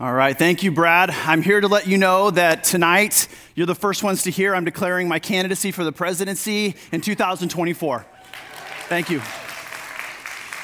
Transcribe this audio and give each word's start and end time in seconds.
All 0.00 0.12
right, 0.12 0.38
thank 0.38 0.62
you, 0.62 0.70
Brad. 0.70 1.10
I'm 1.10 1.42
here 1.42 1.60
to 1.60 1.66
let 1.66 1.88
you 1.88 1.98
know 1.98 2.30
that 2.30 2.62
tonight 2.62 3.26
you're 3.56 3.66
the 3.66 3.74
first 3.74 4.04
ones 4.04 4.22
to 4.22 4.30
hear 4.30 4.54
I'm 4.54 4.64
declaring 4.64 5.08
my 5.08 5.18
candidacy 5.18 5.72
for 5.72 5.82
the 5.82 5.90
presidency 5.90 6.76
in 6.92 7.00
2024. 7.00 8.06
Thank 8.86 9.10
you. 9.10 9.20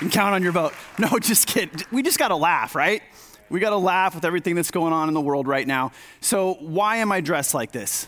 You 0.01 0.09
count 0.09 0.37
on 0.37 0.45
your 0.45 0.53
vote. 0.53 0.73
No, 1.01 1.19
just 1.19 1.49
kidding. 1.49 1.85
We 1.91 2.05
just 2.05 2.17
got 2.17 2.29
to 2.29 2.37
laugh, 2.37 2.77
right? 2.77 3.03
We 3.51 3.59
got 3.59 3.71
to 3.71 3.77
laugh 3.77 4.15
with 4.15 4.25
everything 4.25 4.55
that's 4.55 4.71
going 4.71 4.93
on 4.93 5.09
in 5.09 5.15
the 5.15 5.21
world 5.21 5.49
right 5.49 5.67
now. 5.67 5.91
So, 6.21 6.55
why 6.61 6.99
am 6.99 7.11
I 7.11 7.21
dressed 7.21 7.55
like 7.55 7.73
this? 7.73 8.07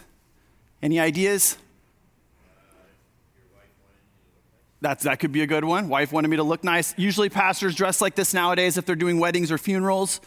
Any 0.81 1.01
ideas? 1.01 1.59
That's, 4.81 5.03
that 5.03 5.19
could 5.19 5.33
be 5.33 5.43
a 5.43 5.49
good 5.49 5.65
one. 5.65 5.89
Wife 5.89 6.13
wanted 6.13 6.29
me 6.29 6.37
to 6.37 6.45
look 6.45 6.63
nice. 6.63 6.95
Usually, 6.97 7.29
pastors 7.29 7.75
dress 7.75 8.01
like 8.01 8.15
this 8.15 8.33
nowadays 8.33 8.79
if 8.79 8.87
they're 8.87 8.95
doing 8.95 9.19
weddings 9.19 9.51
or 9.51 9.59
funerals. 9.59 10.21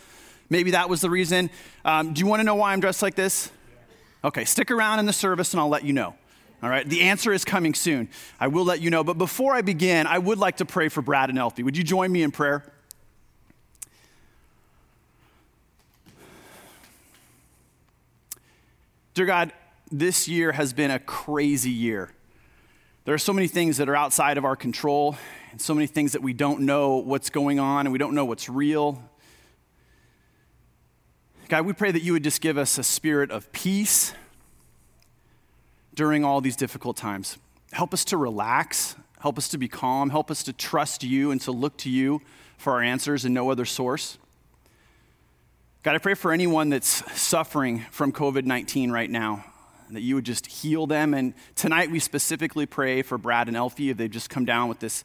Maybe 0.50 0.71
that 0.71 0.89
was 0.89 1.02
the 1.02 1.09
reason. 1.09 1.50
Um, 1.85 2.13
do 2.13 2.20
you 2.20 2.26
want 2.26 2.39
to 2.39 2.44
know 2.44 2.55
why 2.55 2.73
I'm 2.73 2.80
dressed 2.80 3.02
like 3.02 3.16
this? 3.16 3.52
Okay, 4.23 4.45
stick 4.45 4.71
around 4.71 4.99
in 4.99 5.05
the 5.05 5.13
service 5.13 5.53
and 5.53 5.62
I'll 5.62 5.70
let 5.70 5.84
you 5.84 5.94
know. 5.94 6.16
All 6.62 6.70
right, 6.70 6.88
the 6.88 7.02
answer 7.03 7.31
is 7.31 7.45
coming 7.45 7.73
soon. 7.73 8.09
I 8.40 8.48
will 8.48 8.66
let 8.66 8.81
you 8.81 8.90
know. 8.90 9.04
But 9.04 9.17
before 9.17 9.54
I 9.54 9.62
begin, 9.62 10.07
I 10.07 10.17
would 10.17 10.40
like 10.40 10.57
to 10.57 10.66
pray 10.66 10.90
for 10.90 11.02
Brad 11.02 11.30
and 11.30 11.40
Elfie. 11.40 11.63
Would 11.63 11.77
you 11.77 11.84
join 11.84 12.12
me 12.12 12.21
in 12.21 12.31
prayer? 12.31 12.63
Dear 19.13 19.26
God, 19.26 19.54
this 19.91 20.27
year 20.27 20.52
has 20.52 20.73
been 20.73 20.91
a 20.91 20.99
crazy 20.99 21.71
year. 21.71 22.12
There 23.05 23.16
are 23.16 23.20
so 23.20 23.34
many 23.34 23.48
things 23.48 23.77
that 23.77 23.88
are 23.90 23.95
outside 23.95 24.38
of 24.38 24.45
our 24.45 24.55
control, 24.55 25.18
and 25.52 25.59
so 25.59 25.73
many 25.73 25.88
things 25.88 26.12
that 26.12 26.21
we 26.21 26.34
don't 26.34 26.62
know 26.62 26.98
what's 26.98 27.29
going 27.29 27.59
on, 27.59 27.85
and 27.85 27.91
we 27.91 27.98
don't 27.98 28.13
know 28.13 28.26
what's 28.26 28.49
real, 28.49 29.02
God, 31.49 31.66
we 31.66 31.73
pray 31.73 31.89
that 31.89 32.03
you 32.03 32.13
would 32.13 32.23
just 32.23 32.41
give 32.41 32.59
us 32.59 32.77
a 32.77 32.84
spirit 32.84 33.31
of 33.31 33.52
peace 33.52 34.13
during 35.96 36.24
all 36.24 36.41
these 36.41 36.55
difficult 36.55 36.96
times. 36.96 37.40
Help 37.71 37.91
us 37.91 38.05
to 38.05 38.18
relax, 38.18 38.96
help 39.20 39.35
us 39.40 39.49
to 39.49 39.57
be 39.57 39.68
calm, 39.68 40.12
help 40.12 40.29
us 40.29 40.43
to 40.43 40.54
trust 40.54 41.04
you 41.04 41.32
and 41.32 41.41
to 41.41 41.51
look 41.51 41.76
to 41.77 41.90
you 41.90 42.21
for 42.59 42.74
our 42.74 42.84
answers 42.84 43.26
and 43.26 43.34
no 43.34 43.49
other 43.49 43.65
source. 43.65 44.20
God, 45.82 45.96
I 45.96 45.98
pray 45.98 46.13
for 46.13 46.32
anyone 46.32 46.70
that's 46.70 46.87
suffering 47.20 47.84
from 47.90 48.12
COVID 48.12 48.46
19 48.46 48.91
right 48.91 49.09
now, 49.09 49.43
that 49.90 50.02
you 50.02 50.13
would 50.13 50.26
just 50.26 50.46
heal 50.46 50.85
them. 50.85 51.15
And 51.15 51.34
tonight 51.55 51.90
we 51.90 51.98
specifically 51.98 52.68
pray 52.68 53.02
for 53.02 53.18
Brad 53.18 53.48
and 53.48 53.57
Elfie 53.57 53.91
they've 53.93 54.12
just 54.12 54.29
come 54.29 54.46
down 54.46 54.70
with 54.70 54.81
this 54.81 55.04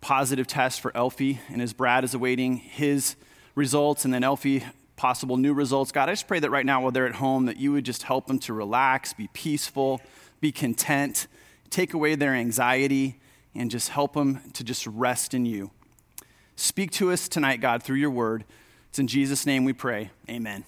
positive 0.00 0.48
test 0.48 0.80
for 0.80 0.90
Elfie. 0.96 1.38
And 1.48 1.62
as 1.62 1.72
Brad 1.72 2.02
is 2.02 2.14
awaiting 2.14 2.56
his 2.56 3.14
results, 3.54 4.04
and 4.04 4.12
then 4.12 4.24
Elfie 4.24 4.64
possible 4.98 5.38
new 5.38 5.54
results. 5.54 5.92
God, 5.92 6.10
I 6.10 6.12
just 6.12 6.28
pray 6.28 6.40
that 6.40 6.50
right 6.50 6.66
now 6.66 6.82
while 6.82 6.90
they're 6.90 7.06
at 7.06 7.14
home, 7.14 7.46
that 7.46 7.56
you 7.56 7.72
would 7.72 7.84
just 7.84 8.02
help 8.02 8.26
them 8.26 8.38
to 8.40 8.52
relax, 8.52 9.14
be 9.14 9.28
peaceful, 9.32 10.02
be 10.40 10.52
content, 10.52 11.26
take 11.70 11.94
away 11.94 12.14
their 12.14 12.34
anxiety, 12.34 13.18
and 13.54 13.70
just 13.70 13.88
help 13.88 14.12
them 14.12 14.40
to 14.52 14.62
just 14.62 14.86
rest 14.86 15.32
in 15.32 15.46
you. 15.46 15.70
Speak 16.56 16.90
to 16.90 17.10
us 17.10 17.28
tonight, 17.28 17.60
God, 17.60 17.82
through 17.82 17.96
your 17.96 18.10
word. 18.10 18.44
It's 18.90 18.98
in 18.98 19.06
Jesus' 19.06 19.46
name 19.46 19.64
we 19.64 19.72
pray. 19.72 20.10
Amen. 20.28 20.64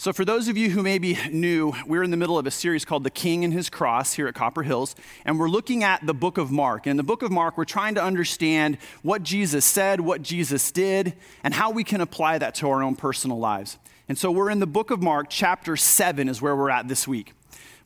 So, 0.00 0.12
for 0.12 0.24
those 0.24 0.46
of 0.46 0.56
you 0.56 0.70
who 0.70 0.84
may 0.84 0.98
be 0.98 1.18
new, 1.28 1.74
we're 1.84 2.04
in 2.04 2.12
the 2.12 2.16
middle 2.16 2.38
of 2.38 2.46
a 2.46 2.52
series 2.52 2.84
called 2.84 3.02
The 3.02 3.10
King 3.10 3.42
and 3.42 3.52
His 3.52 3.68
Cross 3.68 4.14
here 4.14 4.28
at 4.28 4.34
Copper 4.36 4.62
Hills, 4.62 4.94
and 5.24 5.40
we're 5.40 5.48
looking 5.48 5.82
at 5.82 6.06
the 6.06 6.14
book 6.14 6.38
of 6.38 6.52
Mark. 6.52 6.86
And 6.86 6.92
in 6.92 6.96
the 6.96 7.02
book 7.02 7.24
of 7.24 7.32
Mark, 7.32 7.58
we're 7.58 7.64
trying 7.64 7.96
to 7.96 8.02
understand 8.04 8.78
what 9.02 9.24
Jesus 9.24 9.64
said, 9.64 10.00
what 10.00 10.22
Jesus 10.22 10.70
did, 10.70 11.14
and 11.42 11.52
how 11.52 11.72
we 11.72 11.82
can 11.82 12.00
apply 12.00 12.38
that 12.38 12.54
to 12.54 12.70
our 12.70 12.80
own 12.80 12.94
personal 12.94 13.40
lives. 13.40 13.76
And 14.08 14.16
so, 14.16 14.30
we're 14.30 14.50
in 14.50 14.60
the 14.60 14.68
book 14.68 14.92
of 14.92 15.02
Mark, 15.02 15.26
chapter 15.30 15.76
7 15.76 16.28
is 16.28 16.40
where 16.40 16.54
we're 16.54 16.70
at 16.70 16.86
this 16.86 17.08
week. 17.08 17.32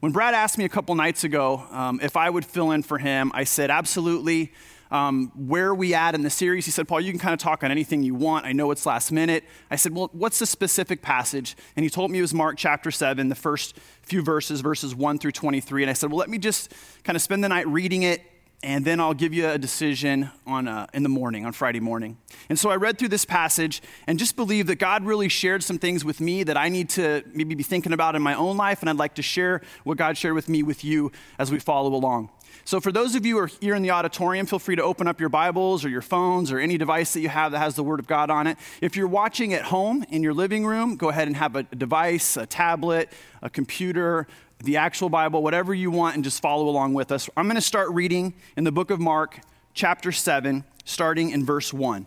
When 0.00 0.12
Brad 0.12 0.34
asked 0.34 0.58
me 0.58 0.66
a 0.66 0.68
couple 0.68 0.94
nights 0.94 1.24
ago 1.24 1.64
um, 1.70 1.98
if 2.02 2.18
I 2.18 2.28
would 2.28 2.44
fill 2.44 2.72
in 2.72 2.82
for 2.82 2.98
him, 2.98 3.32
I 3.34 3.44
said, 3.44 3.70
absolutely 3.70 4.52
um, 4.92 5.32
where 5.34 5.74
we 5.74 5.94
at 5.94 6.14
in 6.14 6.22
the 6.22 6.30
series? 6.30 6.66
He 6.66 6.70
said, 6.70 6.86
Paul, 6.86 7.00
you 7.00 7.10
can 7.10 7.18
kind 7.18 7.32
of 7.32 7.40
talk 7.40 7.64
on 7.64 7.70
anything 7.70 8.02
you 8.02 8.14
want. 8.14 8.44
I 8.44 8.52
know 8.52 8.70
it's 8.70 8.86
last 8.86 9.10
minute. 9.10 9.42
I 9.70 9.76
said, 9.76 9.94
well, 9.94 10.10
what's 10.12 10.38
the 10.38 10.46
specific 10.46 11.02
passage? 11.02 11.56
And 11.74 11.82
he 11.82 11.90
told 11.90 12.10
me 12.10 12.18
it 12.18 12.22
was 12.22 12.34
Mark 12.34 12.56
chapter 12.58 12.90
7, 12.90 13.28
the 13.28 13.34
first 13.34 13.76
few 14.02 14.22
verses, 14.22 14.60
verses 14.60 14.94
1 14.94 15.18
through 15.18 15.32
23. 15.32 15.82
And 15.82 15.90
I 15.90 15.94
said, 15.94 16.10
well, 16.10 16.18
let 16.18 16.28
me 16.28 16.38
just 16.38 16.72
kind 17.04 17.16
of 17.16 17.22
spend 17.22 17.42
the 17.42 17.48
night 17.48 17.66
reading 17.66 18.02
it 18.02 18.22
and 18.62 18.84
then 18.84 19.00
I'll 19.00 19.14
give 19.14 19.34
you 19.34 19.48
a 19.48 19.58
decision 19.58 20.30
on, 20.46 20.68
uh, 20.68 20.86
in 20.94 21.02
the 21.02 21.08
morning, 21.08 21.44
on 21.44 21.52
Friday 21.52 21.80
morning. 21.80 22.16
And 22.48 22.58
so 22.58 22.70
I 22.70 22.76
read 22.76 22.98
through 22.98 23.08
this 23.08 23.24
passage 23.24 23.82
and 24.06 24.18
just 24.18 24.36
believe 24.36 24.68
that 24.68 24.76
God 24.76 25.04
really 25.04 25.28
shared 25.28 25.64
some 25.64 25.78
things 25.78 26.04
with 26.04 26.20
me 26.20 26.44
that 26.44 26.56
I 26.56 26.68
need 26.68 26.88
to 26.90 27.24
maybe 27.32 27.54
be 27.54 27.64
thinking 27.64 27.92
about 27.92 28.14
in 28.14 28.22
my 28.22 28.34
own 28.34 28.56
life, 28.56 28.80
and 28.80 28.88
I'd 28.88 28.96
like 28.96 29.14
to 29.16 29.22
share 29.22 29.62
what 29.84 29.98
God 29.98 30.16
shared 30.16 30.34
with 30.34 30.48
me 30.48 30.62
with 30.62 30.84
you 30.84 31.10
as 31.38 31.50
we 31.50 31.58
follow 31.58 31.92
along. 31.94 32.30
So, 32.64 32.80
for 32.80 32.92
those 32.92 33.14
of 33.14 33.26
you 33.26 33.36
who 33.36 33.42
are 33.42 33.46
here 33.46 33.74
in 33.74 33.82
the 33.82 33.90
auditorium, 33.90 34.46
feel 34.46 34.58
free 34.58 34.76
to 34.76 34.82
open 34.82 35.08
up 35.08 35.18
your 35.18 35.28
Bibles 35.28 35.84
or 35.84 35.88
your 35.88 36.02
phones 36.02 36.52
or 36.52 36.58
any 36.58 36.78
device 36.78 37.12
that 37.14 37.20
you 37.20 37.28
have 37.28 37.52
that 37.52 37.58
has 37.58 37.74
the 37.74 37.82
Word 37.82 37.98
of 37.98 38.06
God 38.06 38.30
on 38.30 38.46
it. 38.46 38.56
If 38.80 38.96
you're 38.96 39.08
watching 39.08 39.52
at 39.52 39.62
home 39.62 40.04
in 40.10 40.22
your 40.22 40.34
living 40.34 40.64
room, 40.64 40.96
go 40.96 41.08
ahead 41.08 41.26
and 41.26 41.36
have 41.36 41.56
a 41.56 41.64
device, 41.64 42.36
a 42.36 42.46
tablet, 42.46 43.10
a 43.40 43.50
computer, 43.50 44.28
the 44.62 44.76
actual 44.76 45.08
Bible, 45.08 45.42
whatever 45.42 45.74
you 45.74 45.90
want, 45.90 46.14
and 46.14 46.24
just 46.24 46.40
follow 46.40 46.68
along 46.68 46.94
with 46.94 47.10
us. 47.10 47.28
I'm 47.36 47.46
going 47.46 47.56
to 47.56 47.60
start 47.60 47.90
reading 47.90 48.34
in 48.56 48.64
the 48.64 48.72
book 48.72 48.90
of 48.90 49.00
Mark, 49.00 49.40
chapter 49.74 50.12
7, 50.12 50.64
starting 50.84 51.30
in 51.30 51.44
verse 51.44 51.72
1. 51.72 52.06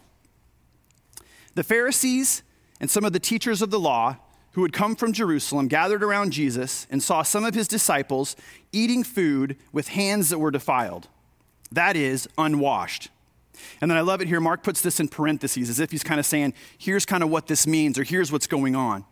The 1.56 1.64
Pharisees 1.64 2.44
and 2.80 2.90
some 2.90 3.04
of 3.06 3.14
the 3.14 3.20
teachers 3.20 3.62
of 3.62 3.72
the 3.72 3.80
law 3.80 4.18
who 4.54 4.64
had 4.64 4.72
come 4.72 4.96
from 4.96 5.12
Jerusalem 5.12 5.68
gathered 5.68 6.02
around 6.02 6.32
Jesus 6.32 6.88
and 6.90 7.04
saw 7.04 7.24
some 7.24 7.44
of 7.44 7.56
his 7.56 7.68
disciples 7.68 8.38
eating 8.72 9.04
food 9.04 9.58
with 9.74 9.90
hands 9.90 10.30
that 10.30 10.40
were 10.40 10.52
defiled, 10.52 11.10
that 11.72 11.98
is, 11.98 12.28
unwashed. 12.38 13.10
And 13.82 13.92
then 13.92 13.98
I 13.98 14.02
love 14.02 14.22
it 14.22 14.28
here. 14.28 14.40
Mark 14.40 14.64
puts 14.64 14.82
this 14.82 15.00
in 15.00 15.10
parentheses 15.10 15.70
as 15.70 15.80
if 15.80 15.92
he's 15.92 16.04
kind 16.04 16.20
of 16.20 16.26
saying, 16.26 16.54
here's 16.78 17.06
kind 17.06 17.24
of 17.24 17.30
what 17.30 17.48
this 17.48 17.68
means, 17.68 18.00
or 18.00 18.04
here's 18.04 18.32
what's 18.32 18.48
going 18.48 18.76
on. 18.76 19.04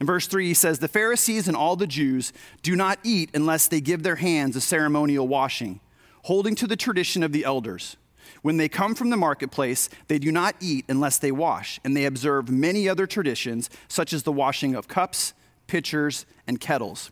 In 0.00 0.06
verse 0.06 0.26
3, 0.26 0.46
he 0.46 0.54
says, 0.54 0.78
The 0.78 0.88
Pharisees 0.88 1.48
and 1.48 1.56
all 1.56 1.76
the 1.76 1.86
Jews 1.86 2.32
do 2.62 2.76
not 2.76 2.98
eat 3.02 3.30
unless 3.34 3.68
they 3.68 3.80
give 3.80 4.02
their 4.02 4.16
hands 4.16 4.56
a 4.56 4.60
ceremonial 4.60 5.26
washing, 5.26 5.80
holding 6.24 6.54
to 6.56 6.66
the 6.66 6.76
tradition 6.76 7.22
of 7.22 7.32
the 7.32 7.44
elders. 7.44 7.96
When 8.42 8.58
they 8.58 8.68
come 8.68 8.94
from 8.94 9.10
the 9.10 9.16
marketplace, 9.16 9.88
they 10.08 10.18
do 10.18 10.30
not 10.30 10.56
eat 10.60 10.84
unless 10.88 11.18
they 11.18 11.32
wash, 11.32 11.80
and 11.84 11.96
they 11.96 12.04
observe 12.04 12.50
many 12.50 12.88
other 12.88 13.06
traditions, 13.06 13.70
such 13.88 14.12
as 14.12 14.24
the 14.24 14.32
washing 14.32 14.74
of 14.74 14.88
cups, 14.88 15.32
pitchers, 15.66 16.26
and 16.46 16.60
kettles. 16.60 17.10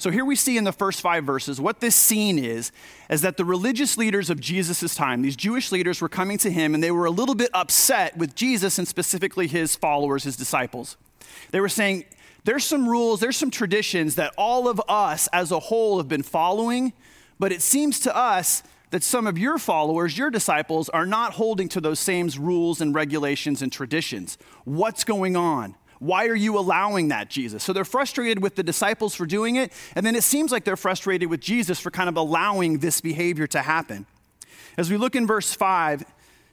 So 0.00 0.10
here 0.10 0.24
we 0.24 0.34
see 0.34 0.56
in 0.56 0.64
the 0.64 0.72
first 0.72 1.02
five 1.02 1.24
verses 1.24 1.60
what 1.60 1.80
this 1.80 1.94
scene 1.94 2.38
is 2.38 2.72
is 3.10 3.20
that 3.20 3.36
the 3.36 3.44
religious 3.44 3.98
leaders 3.98 4.30
of 4.30 4.40
Jesus' 4.40 4.94
time, 4.94 5.20
these 5.20 5.36
Jewish 5.36 5.70
leaders, 5.70 6.00
were 6.00 6.08
coming 6.08 6.38
to 6.38 6.50
him 6.50 6.74
and 6.74 6.82
they 6.82 6.90
were 6.90 7.04
a 7.04 7.10
little 7.10 7.34
bit 7.34 7.50
upset 7.52 8.16
with 8.16 8.34
Jesus 8.34 8.78
and 8.78 8.88
specifically 8.88 9.46
his 9.46 9.76
followers, 9.76 10.24
his 10.24 10.38
disciples. 10.38 10.96
They 11.50 11.60
were 11.60 11.68
saying, 11.68 12.04
There's 12.44 12.64
some 12.64 12.88
rules, 12.88 13.20
there's 13.20 13.36
some 13.36 13.50
traditions 13.50 14.14
that 14.16 14.32
all 14.36 14.68
of 14.68 14.80
us 14.88 15.28
as 15.32 15.50
a 15.52 15.58
whole 15.58 15.98
have 15.98 16.08
been 16.08 16.22
following, 16.22 16.92
but 17.38 17.52
it 17.52 17.62
seems 17.62 18.00
to 18.00 18.16
us 18.16 18.62
that 18.90 19.02
some 19.02 19.26
of 19.26 19.38
your 19.38 19.58
followers, 19.58 20.18
your 20.18 20.30
disciples, 20.30 20.88
are 20.88 21.06
not 21.06 21.34
holding 21.34 21.68
to 21.68 21.80
those 21.80 22.00
same 22.00 22.28
rules 22.38 22.80
and 22.80 22.94
regulations 22.94 23.62
and 23.62 23.72
traditions. 23.72 24.36
What's 24.64 25.04
going 25.04 25.36
on? 25.36 25.76
Why 26.00 26.26
are 26.26 26.34
you 26.34 26.58
allowing 26.58 27.08
that, 27.08 27.28
Jesus? 27.28 27.62
So 27.62 27.72
they're 27.72 27.84
frustrated 27.84 28.42
with 28.42 28.56
the 28.56 28.62
disciples 28.62 29.14
for 29.14 29.26
doing 29.26 29.56
it, 29.56 29.70
and 29.94 30.04
then 30.04 30.16
it 30.16 30.24
seems 30.24 30.50
like 30.50 30.64
they're 30.64 30.76
frustrated 30.76 31.28
with 31.28 31.40
Jesus 31.40 31.78
for 31.78 31.90
kind 31.90 32.08
of 32.08 32.16
allowing 32.16 32.78
this 32.78 33.00
behavior 33.00 33.46
to 33.48 33.60
happen. 33.60 34.06
As 34.78 34.90
we 34.90 34.96
look 34.96 35.14
in 35.14 35.26
verse 35.26 35.52
5, 35.52 36.04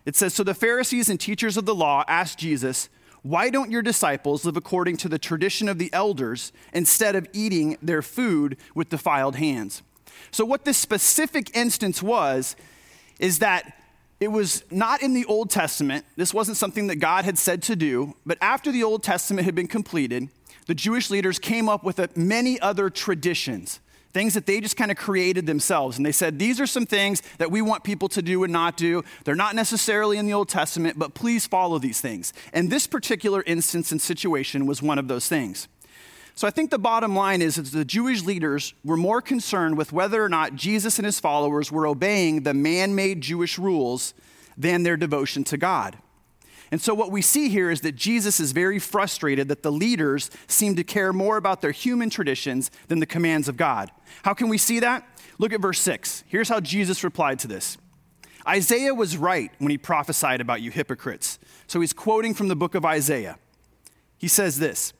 it 0.06 0.16
says 0.16 0.34
So 0.34 0.44
the 0.44 0.54
Pharisees 0.54 1.10
and 1.10 1.20
teachers 1.20 1.56
of 1.56 1.66
the 1.66 1.74
law 1.74 2.04
asked 2.08 2.38
Jesus, 2.38 2.90
Why 3.28 3.50
don't 3.50 3.70
your 3.70 3.82
disciples 3.82 4.46
live 4.46 4.56
according 4.56 4.96
to 4.98 5.10
the 5.10 5.20
tradition 5.20 5.68
of 5.68 5.80
the 5.80 5.90
elders 5.92 6.54
instead 6.72 7.14
of 7.14 7.28
eating 7.34 7.78
their 7.82 8.02
food 8.02 8.56
with 8.74 8.88
defiled 8.88 9.36
hands? 9.36 9.84
So, 10.32 10.46
what 10.46 10.64
this 10.64 10.78
specific 10.78 11.54
instance 11.54 12.02
was 12.02 12.56
is 13.20 13.40
that 13.40 13.74
it 14.22 14.30
was 14.30 14.64
not 14.72 15.02
in 15.02 15.14
the 15.14 15.26
Old 15.26 15.50
Testament. 15.50 16.06
This 16.16 16.34
wasn't 16.34 16.56
something 16.56 16.88
that 16.88 16.96
God 16.98 17.26
had 17.26 17.38
said 17.38 17.62
to 17.64 17.76
do. 17.76 18.16
But 18.26 18.38
after 18.40 18.72
the 18.72 18.84
Old 18.84 19.04
Testament 19.04 19.44
had 19.44 19.56
been 19.56 19.68
completed, 19.68 20.30
the 20.68 20.74
Jewish 20.74 21.10
leaders 21.10 21.38
came 21.38 21.68
up 21.68 21.84
with 21.84 22.16
many 22.16 22.58
other 22.62 22.90
traditions, 22.90 23.82
things 24.18 24.34
that 24.34 24.48
they 24.48 24.60
just 24.60 24.76
kind 24.76 24.90
of 24.90 24.98
created 24.98 25.46
themselves. 25.46 25.98
And 25.98 26.06
they 26.06 26.12
said, 26.12 26.40
These 26.40 26.60
are 26.60 26.66
some 26.66 26.88
things 26.88 27.22
that 27.38 27.52
we 27.52 27.62
want 27.62 27.84
people 27.84 28.10
to 28.10 28.22
do 28.24 28.44
and 28.44 28.52
not 28.52 28.76
do. 28.76 29.04
They're 29.26 29.36
not 29.36 29.54
necessarily 29.54 30.18
in 30.18 30.26
the 30.26 30.34
Old 30.34 30.50
Testament, 30.50 30.98
but 30.98 31.14
please 31.14 31.46
follow 31.46 31.78
these 31.78 32.02
things. 32.02 32.34
And 32.52 32.72
this 32.72 32.88
particular 32.88 33.44
instance 33.46 33.92
and 33.92 34.02
situation 34.02 34.66
was 34.66 34.82
one 34.82 34.98
of 34.98 35.08
those 35.08 35.28
things. 35.28 35.68
So 36.34 36.48
I 36.48 36.52
think 36.52 36.72
the 36.72 36.80
bottom 36.80 37.16
line 37.16 37.44
is, 37.44 37.60
is 37.60 37.72
the 37.72 37.86
Jewish 37.86 38.24
leaders 38.24 38.74
were 38.84 38.98
more 38.98 39.22
concerned 39.22 39.78
with 39.78 39.94
whether 39.94 40.24
or 40.24 40.30
not 40.30 40.56
Jesus 40.56 40.98
and 40.98 41.06
his 41.06 41.20
followers 41.20 41.72
were 41.72 41.86
obeying 41.86 42.42
the 42.42 42.56
man 42.56 42.96
made 42.96 43.22
Jewish 43.22 43.60
rules 43.60 44.16
than 44.58 44.82
their 44.82 44.98
devotion 44.98 45.44
to 45.46 45.58
God. 45.58 45.96
And 46.72 46.82
so, 46.82 46.94
what 46.94 47.12
we 47.12 47.22
see 47.22 47.50
here 47.50 47.72
is 47.72 47.82
that 47.82 47.96
Jesus 47.96 48.40
is 48.40 48.52
very 48.52 48.80
frustrated 48.80 49.48
that 49.48 49.64
the 49.64 49.72
leaders 49.72 50.30
seem 50.48 50.76
to 50.76 50.84
care 50.84 51.14
more 51.14 51.38
about 51.38 51.62
their 51.62 51.72
human 51.72 52.10
traditions 52.10 52.72
than 52.88 53.00
the 53.00 53.06
commands 53.06 53.48
of 53.48 53.56
God. 53.56 53.90
How 54.24 54.34
can 54.34 54.50
we 54.50 54.58
see 54.58 54.80
that? 54.82 55.08
Look 55.38 55.54
at 55.54 55.62
verse 55.62 55.80
6. 55.80 56.24
Here's 56.28 56.50
how 56.50 56.60
Jesus 56.60 57.04
replied 57.04 57.40
to 57.40 57.48
this 57.48 57.78
Isaiah 58.48 58.94
was 58.94 59.18
right 59.18 59.52
when 59.60 59.72
he 59.72 59.78
prophesied 59.78 60.42
about 60.42 60.62
you 60.62 60.72
hypocrites. 60.72 61.40
So, 61.68 61.80
he's 61.80 61.94
quoting 61.94 62.34
from 62.34 62.50
the 62.50 62.56
book 62.56 62.76
of 62.76 62.86
Isaiah. 62.86 63.38
He 64.18 64.28
says 64.28 64.60
this 64.60 64.94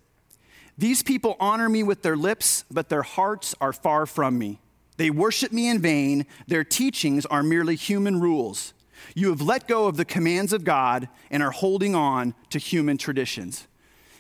These 0.78 1.04
people 1.04 1.36
honor 1.40 1.68
me 1.68 1.84
with 1.84 2.02
their 2.02 2.16
lips, 2.16 2.64
but 2.72 2.88
their 2.88 3.04
hearts 3.04 3.54
are 3.60 3.74
far 3.74 4.06
from 4.06 4.38
me. 4.38 4.62
They 4.96 5.10
worship 5.10 5.52
me 5.52 5.70
in 5.70 5.80
vain. 5.80 6.26
Their 6.48 6.64
teachings 6.64 7.26
are 7.26 7.44
merely 7.44 7.76
human 7.76 8.20
rules. 8.20 8.74
You 9.16 9.30
have 9.30 9.42
let 9.42 9.68
go 9.68 9.88
of 9.88 9.98
the 9.98 10.06
commands 10.06 10.54
of 10.54 10.64
God 10.64 11.10
and 11.30 11.42
are 11.44 11.52
holding 11.52 11.96
on 11.96 12.34
to 12.50 12.60
human 12.60 12.98
traditions. 12.98 13.68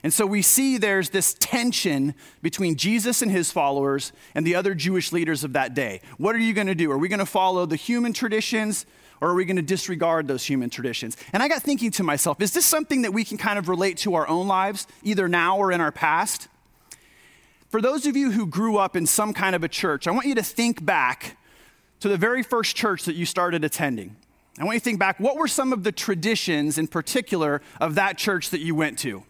And 0.03 0.13
so 0.13 0.25
we 0.25 0.41
see 0.41 0.77
there's 0.77 1.09
this 1.09 1.35
tension 1.39 2.13
between 2.41 2.75
Jesus 2.75 3.21
and 3.21 3.31
his 3.31 3.51
followers 3.51 4.13
and 4.35 4.45
the 4.45 4.56
other 4.56 4.74
Jewish 4.74 5.12
leaders 5.12 5.44
of 5.44 5.53
that 5.53 5.74
day. 5.74 6.01
What 6.18 6.35
are 6.35 6.39
you 6.39 6.53
going 6.53 6.68
to 6.68 6.75
do? 6.75 6.91
Are 6.91 6.97
we 6.97 7.07
going 7.07 7.19
to 7.19 7.25
follow 7.25 7.65
the 7.65 7.75
human 7.75 8.13
traditions 8.13 8.85
or 9.19 9.29
are 9.29 9.33
we 9.33 9.45
going 9.45 9.57
to 9.57 9.63
disregard 9.63 10.27
those 10.27 10.45
human 10.45 10.69
traditions? 10.69 11.18
And 11.33 11.41
I 11.41 11.47
got 11.47 11.63
thinking 11.63 11.91
to 11.91 12.03
myself, 12.03 12.39
is 12.41 12.53
this 12.53 12.65
something 12.65 13.01
that 13.01 13.13
we 13.13 13.24
can 13.24 13.38
kind 13.38 13.57
of 13.57 13.68
relate 13.68 13.97
to 13.97 14.13
our 14.13 14.27
own 14.27 14.47
lives, 14.47 14.88
either 15.03 15.27
now 15.27 15.57
or 15.57 15.71
in 15.71 15.81
our 15.81 15.91
past? 15.91 16.47
For 17.69 17.81
those 17.81 18.06
of 18.06 18.15
you 18.15 18.31
who 18.31 18.45
grew 18.45 18.77
up 18.77 18.95
in 18.95 19.06
some 19.06 19.33
kind 19.33 19.56
of 19.56 19.63
a 19.63 19.68
church, 19.68 20.07
I 20.07 20.12
want 20.12 20.27
you 20.27 20.35
to 20.35 20.44
think 20.44 20.85
back 20.85 21.38
to 22.00 22.07
the 22.07 22.18
very 22.18 22.44
first 22.44 22.75
church 22.75 23.06
that 23.06 23.15
you 23.15 23.25
started 23.25 23.65
attending. 23.65 24.15
I 24.59 24.63
want 24.63 24.75
you 24.75 24.80
to 24.80 24.83
think 24.83 25.00
back 25.00 25.19
what 25.19 25.38
were 25.38 25.48
some 25.48 25.71
of 25.71 25.83
the 25.83 25.92
traditions 25.92 26.77
in 26.77 26.88
particular 26.88 27.62
of 27.80 27.95
that 27.95 28.18
church 28.18 28.50
that 28.50 28.62
you 28.62 28.74
went 28.74 28.98
to? 29.00 29.24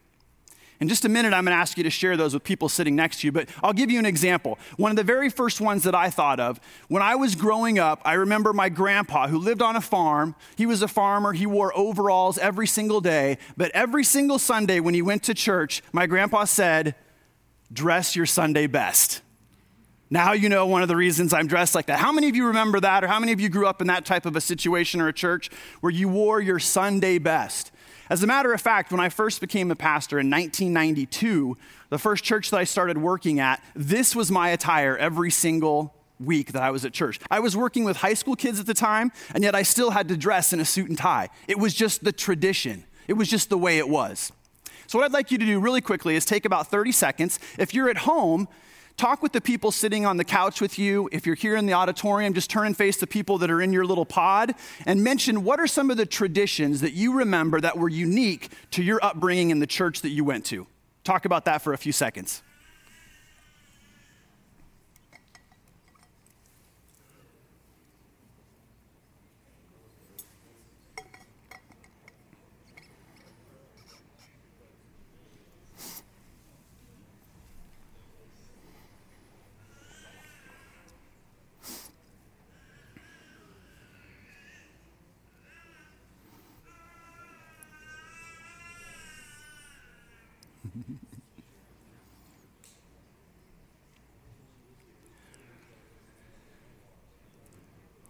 In 0.79 0.87
just 0.87 1.05
a 1.05 1.09
minute, 1.09 1.33
I'm 1.33 1.43
going 1.43 1.55
to 1.55 1.59
ask 1.59 1.75
you 1.77 1.83
to 1.83 1.89
share 1.89 2.15
those 2.15 2.35
with 2.35 2.43
people 2.43 2.69
sitting 2.69 2.95
next 2.95 3.21
to 3.21 3.27
you, 3.27 3.31
but 3.31 3.49
I'll 3.63 3.73
give 3.73 3.89
you 3.89 3.97
an 3.97 4.05
example. 4.05 4.59
One 4.77 4.91
of 4.91 4.95
the 4.95 5.03
very 5.03 5.29
first 5.29 5.59
ones 5.59 5.83
that 5.83 5.95
I 5.95 6.11
thought 6.11 6.39
of, 6.39 6.59
when 6.87 7.01
I 7.01 7.15
was 7.15 7.33
growing 7.35 7.79
up, 7.79 7.99
I 8.05 8.13
remember 8.13 8.53
my 8.53 8.69
grandpa 8.69 9.27
who 9.27 9.39
lived 9.39 9.63
on 9.63 9.75
a 9.75 9.81
farm. 9.81 10.35
He 10.55 10.67
was 10.67 10.83
a 10.83 10.87
farmer, 10.87 11.33
he 11.33 11.47
wore 11.47 11.75
overalls 11.75 12.37
every 12.37 12.67
single 12.67 13.01
day, 13.01 13.39
but 13.57 13.71
every 13.71 14.03
single 14.03 14.37
Sunday 14.37 14.79
when 14.79 14.93
he 14.93 15.01
went 15.01 15.23
to 15.23 15.33
church, 15.33 15.81
my 15.91 16.05
grandpa 16.05 16.43
said, 16.45 16.95
Dress 17.73 18.15
your 18.15 18.27
Sunday 18.27 18.67
best. 18.67 19.21
Now 20.09 20.31
you 20.31 20.47
know 20.47 20.65
one 20.65 20.81
of 20.81 20.87
the 20.87 20.95
reasons 20.95 21.33
I'm 21.33 21.47
dressed 21.47 21.75
like 21.75 21.87
that. 21.87 21.99
How 21.99 22.13
many 22.13 22.29
of 22.29 22.35
you 22.35 22.47
remember 22.47 22.79
that, 22.79 23.03
or 23.03 23.07
how 23.07 23.19
many 23.19 23.33
of 23.33 23.41
you 23.41 23.49
grew 23.49 23.67
up 23.67 23.81
in 23.81 23.87
that 23.87 24.05
type 24.05 24.25
of 24.25 24.35
a 24.35 24.41
situation 24.41 25.01
or 25.01 25.09
a 25.09 25.13
church 25.13 25.49
where 25.81 25.91
you 25.91 26.07
wore 26.07 26.39
your 26.39 26.59
Sunday 26.59 27.17
best? 27.17 27.71
As 28.09 28.23
a 28.23 28.27
matter 28.27 28.53
of 28.53 28.61
fact, 28.61 28.91
when 28.91 29.01
I 29.01 29.09
first 29.09 29.41
became 29.41 29.69
a 29.69 29.75
pastor 29.75 30.17
in 30.17 30.29
1992, 30.29 31.57
the 31.89 31.97
first 31.97 32.23
church 32.23 32.51
that 32.51 32.57
I 32.57 32.63
started 32.63 32.97
working 32.97 33.41
at, 33.41 33.61
this 33.75 34.15
was 34.15 34.31
my 34.31 34.49
attire 34.49 34.95
every 34.95 35.29
single 35.29 35.93
week 36.19 36.53
that 36.53 36.63
I 36.63 36.71
was 36.71 36.85
at 36.85 36.93
church. 36.93 37.19
I 37.29 37.41
was 37.41 37.57
working 37.57 37.83
with 37.83 37.97
high 37.97 38.13
school 38.13 38.37
kids 38.37 38.61
at 38.61 38.65
the 38.65 38.73
time, 38.73 39.11
and 39.35 39.43
yet 39.43 39.55
I 39.55 39.63
still 39.63 39.91
had 39.91 40.07
to 40.07 40.15
dress 40.15 40.53
in 40.53 40.61
a 40.61 40.65
suit 40.65 40.87
and 40.87 40.97
tie. 40.97 41.27
It 41.49 41.59
was 41.59 41.73
just 41.73 42.05
the 42.05 42.13
tradition, 42.13 42.85
it 43.09 43.13
was 43.13 43.27
just 43.27 43.49
the 43.49 43.57
way 43.57 43.77
it 43.77 43.89
was. 43.89 44.31
So, 44.87 44.97
what 44.97 45.03
I'd 45.03 45.11
like 45.11 45.31
you 45.31 45.37
to 45.37 45.45
do 45.45 45.59
really 45.59 45.81
quickly 45.81 46.15
is 46.15 46.23
take 46.23 46.45
about 46.45 46.67
30 46.67 46.93
seconds. 46.93 47.39
If 47.57 47.73
you're 47.73 47.89
at 47.89 47.97
home, 47.97 48.47
talk 48.97 49.21
with 49.21 49.31
the 49.31 49.41
people 49.41 49.71
sitting 49.71 50.05
on 50.05 50.17
the 50.17 50.23
couch 50.23 50.59
with 50.59 50.79
you. 50.79 51.07
If 51.11 51.25
you're 51.25 51.35
here 51.35 51.55
in 51.55 51.67
the 51.67 51.73
auditorium, 51.73 52.33
just 52.33 52.49
turn 52.49 52.65
and 52.65 52.75
face 52.75 52.97
the 52.97 53.07
people 53.07 53.37
that 53.37 53.51
are 53.51 53.61
in 53.61 53.71
your 53.71 53.85
little 53.85 54.05
pod 54.05 54.55
and 54.85 55.03
mention 55.03 55.43
what 55.43 55.59
are 55.59 55.67
some 55.67 55.91
of 55.91 55.97
the 55.97 56.05
traditions 56.05 56.81
that 56.81 56.93
you 56.93 57.13
remember 57.13 57.61
that 57.61 57.77
were 57.77 57.89
unique 57.89 58.49
to 58.71 58.83
your 58.83 58.99
upbringing 59.03 59.51
in 59.51 59.59
the 59.59 59.67
church 59.67 60.01
that 60.01 60.09
you 60.09 60.23
went 60.23 60.45
to. 60.45 60.65
Talk 61.03 61.25
about 61.25 61.45
that 61.45 61.61
for 61.61 61.73
a 61.73 61.77
few 61.77 61.91
seconds. 61.91 62.41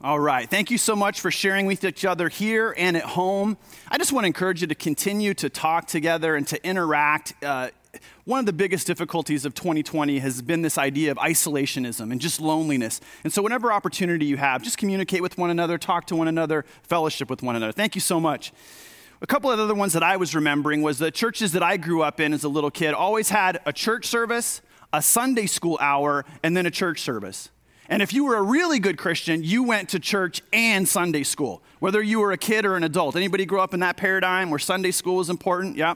All 0.07 0.21
right. 0.21 0.49
Thank 0.49 0.71
you 0.71 0.77
so 0.77 0.95
much 0.95 1.19
for 1.19 1.29
sharing 1.29 1.65
with 1.65 1.83
each 1.83 2.05
other 2.05 2.29
here 2.29 2.73
and 2.77 2.95
at 2.95 3.03
home. 3.03 3.57
I 3.89 3.97
just 3.97 4.13
want 4.13 4.23
to 4.23 4.27
encourage 4.27 4.61
you 4.61 4.67
to 4.67 4.73
continue 4.73 5.33
to 5.33 5.49
talk 5.49 5.85
together 5.85 6.37
and 6.37 6.47
to 6.47 6.65
interact. 6.65 7.33
Uh, 7.43 7.71
one 8.23 8.39
of 8.39 8.45
the 8.45 8.53
biggest 8.53 8.87
difficulties 8.87 9.43
of 9.43 9.53
2020 9.53 10.19
has 10.19 10.41
been 10.41 10.61
this 10.61 10.77
idea 10.77 11.11
of 11.11 11.17
isolationism 11.17 12.09
and 12.09 12.21
just 12.21 12.39
loneliness. 12.39 13.01
And 13.25 13.33
so, 13.33 13.41
whenever 13.41 13.69
opportunity 13.69 14.25
you 14.25 14.37
have, 14.37 14.63
just 14.63 14.77
communicate 14.77 15.21
with 15.21 15.37
one 15.37 15.49
another, 15.49 15.77
talk 15.77 16.05
to 16.05 16.15
one 16.15 16.29
another, 16.29 16.63
fellowship 16.83 17.29
with 17.29 17.43
one 17.43 17.57
another. 17.57 17.73
Thank 17.73 17.93
you 17.93 17.99
so 17.99 18.17
much. 18.17 18.53
A 19.21 19.27
couple 19.27 19.51
of 19.51 19.59
other 19.59 19.75
ones 19.75 19.91
that 19.91 20.03
I 20.03 20.15
was 20.15 20.33
remembering 20.33 20.83
was 20.83 20.99
the 20.99 21.11
churches 21.11 21.51
that 21.51 21.63
I 21.63 21.75
grew 21.75 22.01
up 22.01 22.21
in 22.21 22.31
as 22.31 22.45
a 22.45 22.49
little 22.49 22.71
kid 22.71 22.93
always 22.93 23.27
had 23.27 23.59
a 23.65 23.73
church 23.73 24.05
service, 24.05 24.61
a 24.93 25.01
Sunday 25.01 25.47
school 25.47 25.77
hour, 25.81 26.23
and 26.43 26.55
then 26.55 26.65
a 26.65 26.71
church 26.71 27.01
service. 27.01 27.49
And 27.89 28.01
if 28.01 28.13
you 28.13 28.25
were 28.25 28.35
a 28.35 28.41
really 28.41 28.79
good 28.79 28.97
Christian, 28.97 29.43
you 29.43 29.63
went 29.63 29.89
to 29.89 29.99
church 29.99 30.41
and 30.51 30.87
Sunday 30.87 31.23
school, 31.23 31.61
whether 31.79 32.01
you 32.01 32.19
were 32.19 32.31
a 32.31 32.37
kid 32.37 32.65
or 32.65 32.75
an 32.75 32.83
adult. 32.83 33.15
Anybody 33.15 33.45
grow 33.45 33.61
up 33.61 33.73
in 33.73 33.79
that 33.79 33.97
paradigm 33.97 34.49
where 34.49 34.59
Sunday 34.59 34.91
school 34.91 35.15
was 35.15 35.29
important? 35.29 35.77
Yeah. 35.77 35.93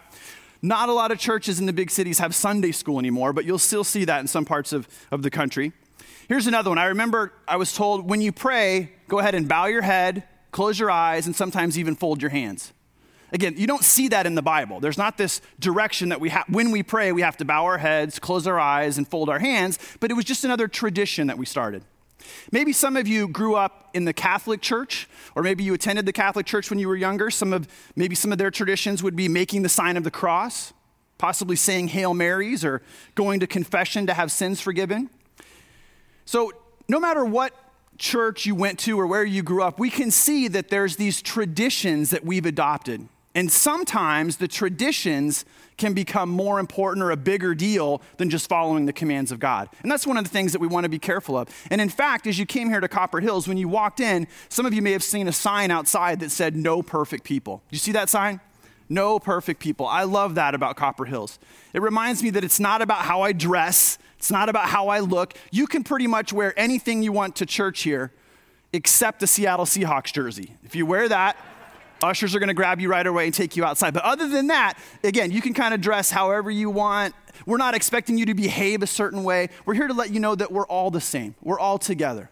Not 0.62 0.90
a 0.90 0.94
lot 0.94 1.12
of 1.12 1.20
churches 1.20 1.60
in 1.60 1.66
the 1.66 1.74
big 1.74 1.90
cities 1.90 2.20
have 2.20 2.36
Sunday 2.36 2.72
school 2.72 3.00
anymore, 3.00 3.34
but 3.34 3.46
you'll 3.46 3.58
still 3.58 3.84
see 3.84 4.06
that 4.06 4.20
in 4.20 4.28
some 4.28 4.46
parts 4.46 4.72
of, 4.72 4.88
of 5.12 5.24
the 5.24 5.30
country. 5.30 5.74
Here's 6.28 6.48
another 6.48 6.70
one. 6.70 6.78
I 6.78 6.86
remember 6.86 7.34
I 7.48 7.58
was 7.58 7.74
told 7.74 8.10
when 8.10 8.22
you 8.22 8.32
pray, 8.32 8.92
go 9.08 9.20
ahead 9.20 9.36
and 9.36 9.50
bow 9.50 9.66
your 9.66 9.82
head, 9.82 10.24
close 10.52 10.80
your 10.80 10.92
eyes, 10.92 11.26
and 11.26 11.36
sometimes 11.36 11.78
even 11.78 11.96
fold 11.96 12.22
your 12.22 12.32
hands. 12.32 12.72
Again, 13.32 13.56
you 13.58 13.66
don't 13.66 13.84
see 13.84 14.10
that 14.10 14.26
in 14.26 14.36
the 14.36 14.42
Bible. 14.42 14.80
There's 14.80 14.98
not 14.98 15.18
this 15.18 15.42
direction 15.60 16.10
that 16.10 16.20
we 16.20 16.30
have, 16.30 16.46
when 16.50 16.72
we 16.72 16.84
pray, 16.84 17.12
we 17.12 17.22
have 17.22 17.38
to 17.38 17.46
bow 17.46 17.66
our 17.66 17.78
heads, 17.78 18.20
close 18.20 18.46
our 18.46 18.60
eyes, 18.60 18.98
and 18.98 19.08
fold 19.08 19.30
our 19.30 19.40
hands, 19.40 19.80
but 20.00 20.12
it 20.12 20.16
was 20.16 20.26
just 20.26 20.44
another 20.44 20.68
tradition 20.68 21.28
that 21.28 21.38
we 21.38 21.46
started. 21.46 21.84
Maybe 22.52 22.74
some 22.74 22.98
of 22.98 23.08
you 23.08 23.28
grew 23.28 23.56
up 23.56 23.90
in 23.94 24.06
the 24.06 24.14
Catholic 24.14 24.62
Church, 24.62 25.08
or 25.36 25.44
maybe 25.44 25.64
you 25.64 25.74
attended 25.74 26.06
the 26.06 26.14
Catholic 26.14 26.46
Church 26.46 26.70
when 26.70 26.78
you 26.78 26.88
were 26.88 26.96
younger. 26.96 27.30
Some 27.30 27.54
of, 27.54 27.68
maybe 27.96 28.16
some 28.16 28.32
of 28.32 28.38
their 28.38 28.52
traditions 28.52 29.02
would 29.02 29.16
be 29.16 29.28
making 29.28 29.62
the 29.64 29.70
sign 29.70 29.98
of 29.98 30.04
the 30.04 30.12
cross, 30.12 30.74
possibly 31.18 31.56
saying 31.56 31.90
Hail 31.90 32.14
Marys, 32.14 32.66
or 32.66 32.82
going 33.16 33.40
to 33.40 33.48
confession 33.48 34.08
to 34.08 34.14
have 34.14 34.32
sins 34.32 34.62
forgiven. 34.62 35.10
So, 36.26 36.52
no 36.88 37.00
matter 37.00 37.24
what 37.24 37.54
church 37.98 38.46
you 38.46 38.56
went 38.56 38.80
to 38.80 39.00
or 39.00 39.08
where 39.08 39.24
you 39.24 39.44
grew 39.44 39.64
up, 39.64 39.80
we 39.80 39.90
can 39.90 40.12
see 40.12 40.48
that 40.50 40.70
there's 40.70 40.98
these 40.98 41.22
traditions 41.22 42.10
that 42.10 42.26
we've 42.26 42.46
adopted. 42.46 43.08
And 43.34 43.52
sometimes 43.52 44.38
the 44.38 44.48
traditions 44.48 45.46
can 45.78 45.94
become 45.94 46.30
more 46.30 46.60
important 46.60 47.04
or 47.04 47.12
a 47.12 47.18
bigger 47.18 47.56
deal 47.56 48.02
than 48.18 48.30
just 48.30 48.50
following 48.50 48.86
the 48.86 48.94
commands 48.94 49.32
of 49.32 49.40
God. 49.40 49.70
And 49.82 49.92
that's 49.92 50.06
one 50.06 50.18
of 50.18 50.24
the 50.24 50.30
things 50.30 50.52
that 50.52 50.60
we 50.60 50.68
want 50.68 50.84
to 50.84 50.90
be 50.90 51.00
careful 51.00 51.38
of. 51.38 51.48
And 51.72 51.80
in 51.80 51.90
fact, 51.90 52.28
as 52.28 52.38
you 52.38 52.46
came 52.46 52.70
here 52.70 52.82
to 52.82 52.88
Copper 52.88 53.20
Hills, 53.20 53.48
when 53.48 53.58
you 53.58 53.68
walked 53.68 54.00
in, 54.00 54.28
some 54.50 54.66
of 54.66 54.74
you 54.74 54.82
may 54.82 54.92
have 54.92 55.04
seen 55.04 55.28
a 55.28 55.32
sign 55.32 55.72
outside 55.72 56.20
that 56.20 56.30
said, 56.30 56.56
No 56.56 56.84
perfect 56.84 57.24
people. 57.24 57.64
You 57.70 57.78
see 57.78 57.94
that 57.94 58.10
sign? 58.10 58.42
No 58.90 59.20
perfect 59.20 59.62
people. 59.62 59.88
I 59.88 60.04
love 60.04 60.36
that 60.36 60.54
about 60.54 60.76
Copper 60.76 61.06
Hills. 61.06 61.40
It 61.74 61.82
reminds 61.82 62.22
me 62.22 62.30
that 62.32 62.44
it's 62.44 62.60
not 62.60 62.82
about 62.82 63.00
how 63.00 63.22
I 63.22 63.32
dress, 63.32 63.98
it's 64.18 64.30
not 64.30 64.50
about 64.50 64.68
how 64.68 64.90
I 64.90 65.00
look. 65.00 65.34
You 65.50 65.66
can 65.66 65.84
pretty 65.84 66.08
much 66.08 66.34
wear 66.34 66.54
anything 66.60 67.02
you 67.02 67.14
want 67.14 67.38
to 67.38 67.46
church 67.46 67.84
here 67.84 68.12
except 68.74 69.24
a 69.24 69.28
Seattle 69.28 69.66
Seahawks 69.66 70.14
jersey. 70.14 70.56
If 70.64 70.76
you 70.76 70.86
wear 70.86 71.08
that, 71.10 71.38
Ushers 72.02 72.34
are 72.34 72.40
going 72.40 72.48
to 72.48 72.54
grab 72.54 72.80
you 72.80 72.90
right 72.90 73.06
away 73.06 73.26
and 73.26 73.34
take 73.34 73.56
you 73.56 73.64
outside. 73.64 73.94
But 73.94 74.04
other 74.04 74.28
than 74.28 74.48
that, 74.48 74.78
again, 75.04 75.32
you 75.32 75.42
can 75.42 75.54
kind 75.54 75.74
of 75.74 75.82
dress 75.82 76.10
however 76.10 76.50
you 76.50 76.70
want. 76.70 77.14
We're 77.46 77.58
not 77.58 77.76
expecting 77.76 78.18
you 78.18 78.26
to 78.26 78.34
behave 78.34 78.82
a 78.82 78.88
certain 78.88 79.24
way. 79.24 79.50
We're 79.66 79.76
here 79.76 79.88
to 79.88 79.94
let 79.94 80.12
you 80.12 80.20
know 80.20 80.36
that 80.36 80.52
we're 80.52 80.66
all 80.66 80.92
the 80.92 81.02
same, 81.02 81.36
we're 81.42 81.60
all 81.60 81.78
together. 81.78 82.30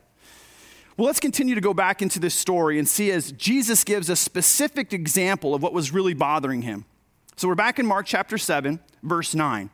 Well, 0.97 1.05
let's 1.05 1.21
continue 1.21 1.55
to 1.55 1.61
go 1.61 1.73
back 1.73 2.01
into 2.01 2.19
this 2.19 2.35
story 2.35 2.77
and 2.77 2.85
see 2.85 3.09
as 3.11 3.31
Jesus 3.31 3.85
gives 3.85 4.09
a 4.09 4.17
specific 4.17 4.91
example 4.91 5.55
of 5.55 5.63
what 5.63 5.71
was 5.71 5.93
really 5.93 6.13
bothering 6.13 6.63
him. 6.63 6.83
So 7.37 7.47
we're 7.47 7.55
back 7.55 7.79
in 7.79 7.85
Mark 7.85 8.05
chapter 8.05 8.37
7, 8.37 8.81
verse 9.01 9.33
9. 9.33 9.69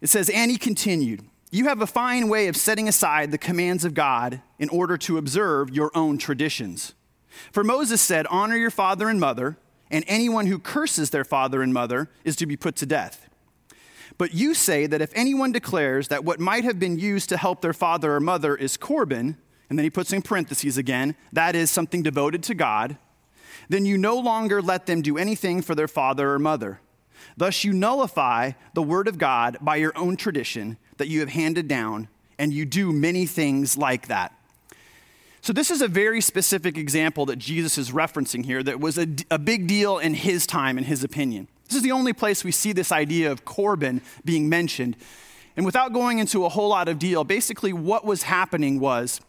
It 0.00 0.08
says, 0.08 0.28
And 0.28 0.48
he 0.48 0.58
continued, 0.58 1.24
You 1.50 1.64
have 1.64 1.80
a 1.80 1.88
fine 1.88 2.28
way 2.28 2.46
of 2.46 2.56
setting 2.56 2.86
aside 2.86 3.32
the 3.32 3.38
commands 3.38 3.84
of 3.84 3.94
God 3.94 4.42
in 4.60 4.68
order 4.68 4.96
to 4.98 5.18
observe 5.18 5.70
your 5.70 5.90
own 5.92 6.18
traditions. 6.18 6.94
For 7.50 7.64
Moses 7.64 8.00
said, 8.00 8.26
Honor 8.28 8.56
your 8.56 8.70
father 8.70 9.08
and 9.08 9.20
mother, 9.20 9.56
and 9.90 10.04
anyone 10.08 10.46
who 10.46 10.58
curses 10.58 11.10
their 11.10 11.24
father 11.24 11.62
and 11.62 11.72
mother 11.72 12.10
is 12.24 12.36
to 12.36 12.46
be 12.46 12.56
put 12.56 12.76
to 12.76 12.86
death. 12.86 13.28
But 14.18 14.34
you 14.34 14.54
say 14.54 14.86
that 14.86 15.02
if 15.02 15.12
anyone 15.14 15.52
declares 15.52 16.08
that 16.08 16.24
what 16.24 16.40
might 16.40 16.64
have 16.64 16.78
been 16.78 16.98
used 16.98 17.28
to 17.30 17.36
help 17.36 17.60
their 17.60 17.72
father 17.72 18.14
or 18.14 18.20
mother 18.20 18.54
is 18.54 18.76
Corban, 18.76 19.36
and 19.68 19.78
then 19.78 19.84
he 19.84 19.90
puts 19.90 20.12
in 20.12 20.22
parentheses 20.22 20.76
again, 20.76 21.14
that 21.32 21.56
is 21.56 21.70
something 21.70 22.02
devoted 22.02 22.42
to 22.44 22.54
God, 22.54 22.98
then 23.68 23.86
you 23.86 23.96
no 23.96 24.18
longer 24.18 24.60
let 24.60 24.86
them 24.86 25.02
do 25.02 25.16
anything 25.16 25.62
for 25.62 25.74
their 25.74 25.88
father 25.88 26.32
or 26.32 26.38
mother. 26.38 26.80
Thus, 27.36 27.64
you 27.64 27.72
nullify 27.72 28.52
the 28.74 28.82
word 28.82 29.08
of 29.08 29.18
God 29.18 29.56
by 29.60 29.76
your 29.76 29.96
own 29.96 30.16
tradition 30.16 30.76
that 30.98 31.08
you 31.08 31.20
have 31.20 31.30
handed 31.30 31.68
down, 31.68 32.08
and 32.38 32.52
you 32.52 32.64
do 32.64 32.92
many 32.92 33.26
things 33.26 33.78
like 33.78 34.08
that. 34.08 34.36
So, 35.44 35.52
this 35.52 35.72
is 35.72 35.82
a 35.82 35.88
very 35.88 36.20
specific 36.20 36.78
example 36.78 37.26
that 37.26 37.36
Jesus 37.36 37.76
is 37.76 37.90
referencing 37.90 38.44
here 38.44 38.62
that 38.62 38.78
was 38.78 38.96
a, 38.96 39.08
a, 39.28 39.40
big 39.40 39.66
deal 39.66 39.98
in 39.98 40.14
his 40.14 40.46
time, 40.46 40.78
in 40.78 40.84
his 40.84 41.02
opinion. 41.02 41.48
This 41.68 41.74
is 41.74 41.82
the 41.82 41.90
only 41.90 42.12
place 42.12 42.44
we 42.44 42.52
see 42.52 42.72
this 42.72 42.92
idea 42.92 43.32
of 43.32 43.44
Corban 43.44 44.02
being 44.24 44.48
mentioned. 44.48 44.96
And 45.56 45.66
without 45.66 45.92
going 45.92 46.20
into 46.20 46.44
a 46.44 46.48
whole 46.48 46.68
lot 46.68 46.88
of 46.88 47.00
deal, 47.00 47.24
basically 47.24 47.72
what 47.72 48.04
was 48.04 48.22
happening 48.22 48.78
was 48.78 49.20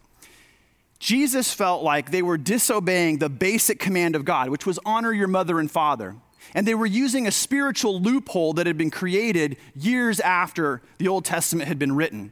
Jesus 1.00 1.52
felt 1.52 1.82
like 1.82 2.12
they 2.12 2.22
were 2.22 2.38
disobeying 2.38 3.18
the 3.18 3.28
basic 3.28 3.80
command 3.80 4.14
of 4.14 4.24
God, 4.24 4.50
which 4.50 4.66
was 4.66 4.78
honor 4.86 5.12
your 5.12 5.26
mother 5.26 5.58
and 5.58 5.68
father. 5.68 6.14
And 6.54 6.64
they 6.64 6.76
were 6.76 6.86
using 6.86 7.26
a 7.26 7.32
spiritual 7.32 8.00
loophole 8.00 8.52
that 8.52 8.68
had 8.68 8.78
been 8.78 8.92
created 8.92 9.56
years 9.74 10.20
after 10.20 10.80
the 10.98 11.08
Old 11.08 11.24
Testament 11.24 11.66
had 11.66 11.80
been 11.80 11.96
written. 11.96 12.30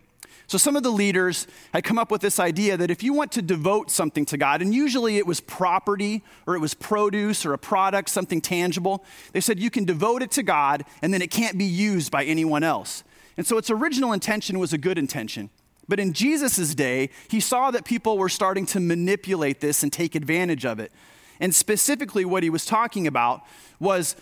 So, 0.53 0.59
some 0.59 0.77
of 0.77 0.83
the 0.83 0.91
leaders 0.91 1.47
had 1.73 1.83
come 1.83 1.99
up 1.99 2.11
with 2.11 2.21
this 2.21 2.39
idea 2.39 2.77
that 2.77 2.91
if 2.91 3.03
you 3.03 3.15
want 3.15 3.33
to 3.33 3.41
devote 3.41 3.91
something 3.91 4.27
to 4.27 4.37
God, 4.37 4.61
and 4.61 4.75
usually 4.75 5.17
it 5.17 5.27
was 5.27 5.41
property 5.41 6.23
or 6.47 6.55
it 6.55 6.59
was 6.59 6.75
produce 6.75 7.47
or 7.47 7.55
a 7.55 7.59
product, 7.59 8.11
something 8.11 8.43
tangible, 8.43 9.03
they 9.33 9.41
said 9.41 9.59
you 9.59 9.71
can 9.71 9.87
devote 9.87 10.21
it 10.21 10.31
to 10.33 10.43
God 10.43 10.85
and 11.01 11.15
then 11.15 11.23
it 11.23 11.31
can't 11.31 11.57
be 11.57 11.65
used 11.65 12.13
by 12.13 12.25
anyone 12.25 12.63
else. 12.63 13.03
And 13.39 13.47
so, 13.47 13.57
its 13.57 13.71
original 13.71 14.13
intention 14.13 14.59
was 14.59 14.75
a 14.75 14.77
good 14.77 14.99
intention. 14.99 15.49
But 15.89 15.99
in 15.99 16.13
Jesus' 16.13 16.75
day, 16.75 17.09
he 17.29 17.41
saw 17.41 17.71
that 17.71 17.87
people 17.87 18.19
were 18.19 18.29
starting 18.29 18.67
to 18.67 18.81
manipulate 18.81 19.61
this 19.61 19.83
and 19.83 19.91
take 19.91 20.15
advantage 20.15 20.67
of 20.67 20.79
it. 20.79 20.93
And 21.41 21.55
specifically, 21.55 22.27
what 22.27 22.43
he 22.43 22.51
was 22.51 22.67
talking 22.67 23.07
about 23.07 23.41
was 23.81 24.17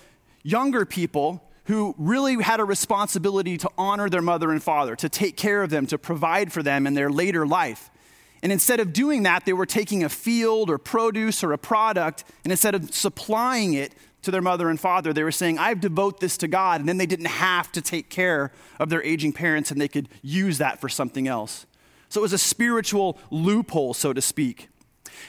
younger 0.45 0.87
people 0.87 1.43
who 1.71 1.95
really 1.99 2.43
had 2.43 2.59
a 2.59 2.65
responsibility 2.65 3.57
to 3.57 3.71
honor 3.79 4.11
their 4.11 4.21
mother 4.21 4.51
and 4.51 4.61
father, 4.61 4.97
to 4.97 5.09
take 5.09 5.37
care 5.37 5.63
of 5.63 5.71
them, 5.71 5.87
to 5.87 5.97
provide 5.97 6.53
for 6.53 6.65
them 6.65 6.85
in 6.85 6.95
their 6.95 7.09
later 7.09 7.47
life. 7.47 7.91
And 8.43 8.51
instead 8.51 8.81
of 8.81 8.93
doing 8.93 9.23
that, 9.23 9.45
they 9.45 9.53
were 9.53 9.67
taking 9.67 10.03
a 10.03 10.09
field 10.09 10.69
or 10.69 10.79
produce 10.79 11.45
or 11.45 11.53
a 11.53 11.59
product, 11.59 12.25
and 12.43 12.51
instead 12.51 12.75
of 12.75 12.93
supplying 12.93 13.75
it 13.75 13.95
to 14.23 14.33
their 14.33 14.43
mother 14.43 14.69
and 14.69 14.81
father, 14.81 15.13
they 15.13 15.23
were 15.23 15.31
saying, 15.31 15.59
I 15.59 15.75
devote 15.75 16.19
this 16.19 16.37
to 16.39 16.49
God. 16.49 16.81
And 16.81 16.89
then 16.89 16.99
they 16.99 17.07
didn't 17.07 17.27
have 17.27 17.71
to 17.73 17.81
take 17.81 18.11
care 18.11 18.51
of 18.81 18.89
their 18.89 19.03
aging 19.03 19.33
parents 19.33 19.71
and 19.71 19.81
they 19.81 19.89
could 19.89 20.09
use 20.23 20.59
that 20.59 20.81
for 20.81 20.89
something 20.89 21.29
else. 21.29 21.67
So 22.09 22.21
it 22.21 22.23
was 22.23 22.33
a 22.33 22.39
spiritual 22.39 23.17
loophole, 23.31 23.95
so 23.95 24.13
to 24.13 24.21
speak. 24.21 24.69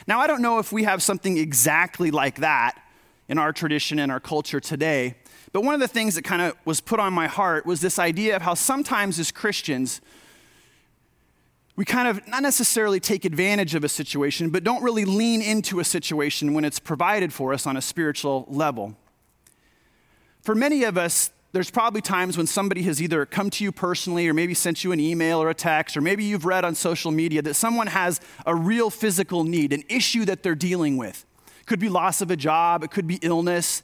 Now, 0.06 0.18
I 0.18 0.26
don't 0.26 0.42
know 0.42 0.58
if 0.58 0.72
we 0.72 0.82
have 0.82 1.02
something 1.02 1.38
exactly 1.38 2.10
like 2.10 2.40
that 2.40 2.82
in 3.28 3.38
our 3.38 3.52
tradition 3.52 3.98
and 3.98 4.10
our 4.10 4.20
culture 4.20 4.60
today. 4.60 5.14
But 5.52 5.64
one 5.64 5.74
of 5.74 5.80
the 5.80 5.88
things 5.88 6.14
that 6.14 6.22
kind 6.22 6.40
of 6.40 6.56
was 6.64 6.80
put 6.80 6.98
on 6.98 7.12
my 7.12 7.26
heart 7.26 7.66
was 7.66 7.80
this 7.80 7.98
idea 7.98 8.34
of 8.36 8.42
how 8.42 8.54
sometimes 8.54 9.18
as 9.18 9.30
Christians, 9.30 10.00
we 11.76 11.84
kind 11.84 12.08
of 12.08 12.26
not 12.26 12.42
necessarily 12.42 13.00
take 13.00 13.24
advantage 13.24 13.74
of 13.74 13.84
a 13.84 13.88
situation, 13.88 14.50
but 14.50 14.64
don't 14.64 14.82
really 14.82 15.04
lean 15.04 15.42
into 15.42 15.78
a 15.78 15.84
situation 15.84 16.54
when 16.54 16.64
it's 16.64 16.78
provided 16.78 17.32
for 17.32 17.52
us 17.52 17.66
on 17.66 17.76
a 17.76 17.82
spiritual 17.82 18.46
level. 18.48 18.96
For 20.42 20.54
many 20.54 20.84
of 20.84 20.96
us, 20.96 21.30
there's 21.52 21.70
probably 21.70 22.00
times 22.00 22.38
when 22.38 22.46
somebody 22.46 22.82
has 22.84 23.00
either 23.00 23.26
come 23.26 23.50
to 23.50 23.64
you 23.64 23.72
personally 23.72 24.26
or 24.26 24.32
maybe 24.32 24.54
sent 24.54 24.84
you 24.84 24.92
an 24.92 25.00
email 25.00 25.42
or 25.42 25.50
a 25.50 25.54
text, 25.54 25.98
or 25.98 26.00
maybe 26.00 26.24
you've 26.24 26.46
read 26.46 26.64
on 26.64 26.74
social 26.74 27.10
media 27.10 27.42
that 27.42 27.54
someone 27.54 27.88
has 27.88 28.20
a 28.46 28.54
real 28.54 28.88
physical 28.88 29.44
need, 29.44 29.72
an 29.74 29.84
issue 29.90 30.24
that 30.24 30.42
they're 30.42 30.54
dealing 30.54 30.96
with. 30.96 31.26
It 31.60 31.66
could 31.66 31.78
be 31.78 31.90
loss 31.90 32.22
of 32.22 32.30
a 32.30 32.36
job, 32.36 32.82
it 32.82 32.90
could 32.90 33.06
be 33.06 33.18
illness, 33.20 33.82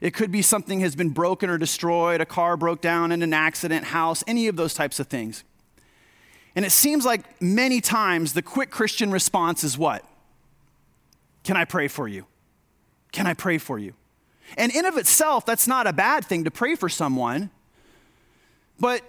it 0.00 0.14
could 0.14 0.30
be 0.30 0.42
something 0.42 0.80
has 0.80 0.96
been 0.96 1.10
broken 1.10 1.50
or 1.50 1.58
destroyed, 1.58 2.20
a 2.20 2.26
car 2.26 2.56
broke 2.56 2.80
down 2.80 3.12
in 3.12 3.22
an 3.22 3.34
accident, 3.34 3.86
house, 3.86 4.24
any 4.26 4.48
of 4.48 4.56
those 4.56 4.74
types 4.74 4.98
of 4.98 5.08
things. 5.08 5.44
And 6.56 6.64
it 6.64 6.70
seems 6.70 7.04
like 7.04 7.40
many 7.40 7.80
times 7.80 8.32
the 8.32 8.42
quick 8.42 8.70
Christian 8.70 9.10
response 9.10 9.62
is 9.62 9.76
what? 9.78 10.04
Can 11.44 11.56
I 11.56 11.64
pray 11.64 11.88
for 11.88 12.08
you? 12.08 12.26
Can 13.12 13.26
I 13.26 13.34
pray 13.34 13.58
for 13.58 13.78
you? 13.78 13.94
And 14.56 14.74
in 14.74 14.84
of 14.84 14.96
itself, 14.96 15.46
that's 15.46 15.66
not 15.66 15.86
a 15.86 15.92
bad 15.92 16.24
thing 16.24 16.44
to 16.44 16.50
pray 16.50 16.74
for 16.74 16.88
someone. 16.88 17.50
But 18.78 19.02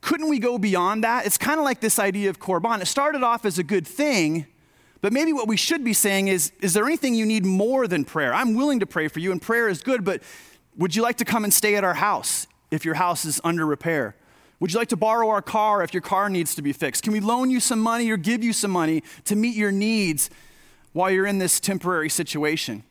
couldn't 0.00 0.28
we 0.28 0.38
go 0.38 0.58
beyond 0.58 1.02
that? 1.04 1.26
It's 1.26 1.38
kind 1.38 1.58
of 1.58 1.64
like 1.64 1.80
this 1.80 1.98
idea 1.98 2.30
of 2.30 2.38
korban. 2.38 2.80
It 2.80 2.86
started 2.86 3.22
off 3.22 3.44
as 3.44 3.58
a 3.58 3.62
good 3.62 3.86
thing, 3.86 4.46
but 5.00 5.12
maybe 5.12 5.32
what 5.32 5.48
we 5.48 5.56
should 5.56 5.84
be 5.84 5.92
saying 5.92 6.28
is 6.28 6.52
Is 6.60 6.72
there 6.74 6.84
anything 6.84 7.14
you 7.14 7.26
need 7.26 7.44
more 7.44 7.86
than 7.86 8.04
prayer? 8.04 8.34
I'm 8.34 8.54
willing 8.54 8.80
to 8.80 8.86
pray 8.86 9.08
for 9.08 9.20
you, 9.20 9.32
and 9.32 9.40
prayer 9.40 9.68
is 9.68 9.82
good, 9.82 10.04
but 10.04 10.22
would 10.76 10.94
you 10.94 11.02
like 11.02 11.16
to 11.16 11.24
come 11.24 11.44
and 11.44 11.52
stay 11.52 11.76
at 11.76 11.84
our 11.84 11.94
house 11.94 12.46
if 12.70 12.84
your 12.84 12.94
house 12.94 13.24
is 13.24 13.40
under 13.44 13.66
repair? 13.66 14.16
Would 14.60 14.72
you 14.72 14.78
like 14.78 14.88
to 14.88 14.96
borrow 14.96 15.28
our 15.30 15.42
car 15.42 15.82
if 15.82 15.94
your 15.94 16.02
car 16.02 16.28
needs 16.28 16.54
to 16.54 16.62
be 16.62 16.72
fixed? 16.72 17.02
Can 17.02 17.12
we 17.12 17.20
loan 17.20 17.50
you 17.50 17.60
some 17.60 17.80
money 17.80 18.10
or 18.10 18.18
give 18.18 18.44
you 18.44 18.52
some 18.52 18.70
money 18.70 19.02
to 19.24 19.34
meet 19.34 19.56
your 19.56 19.72
needs 19.72 20.28
while 20.92 21.10
you're 21.10 21.26
in 21.26 21.38
this 21.38 21.60
temporary 21.60 22.10
situation? 22.10 22.84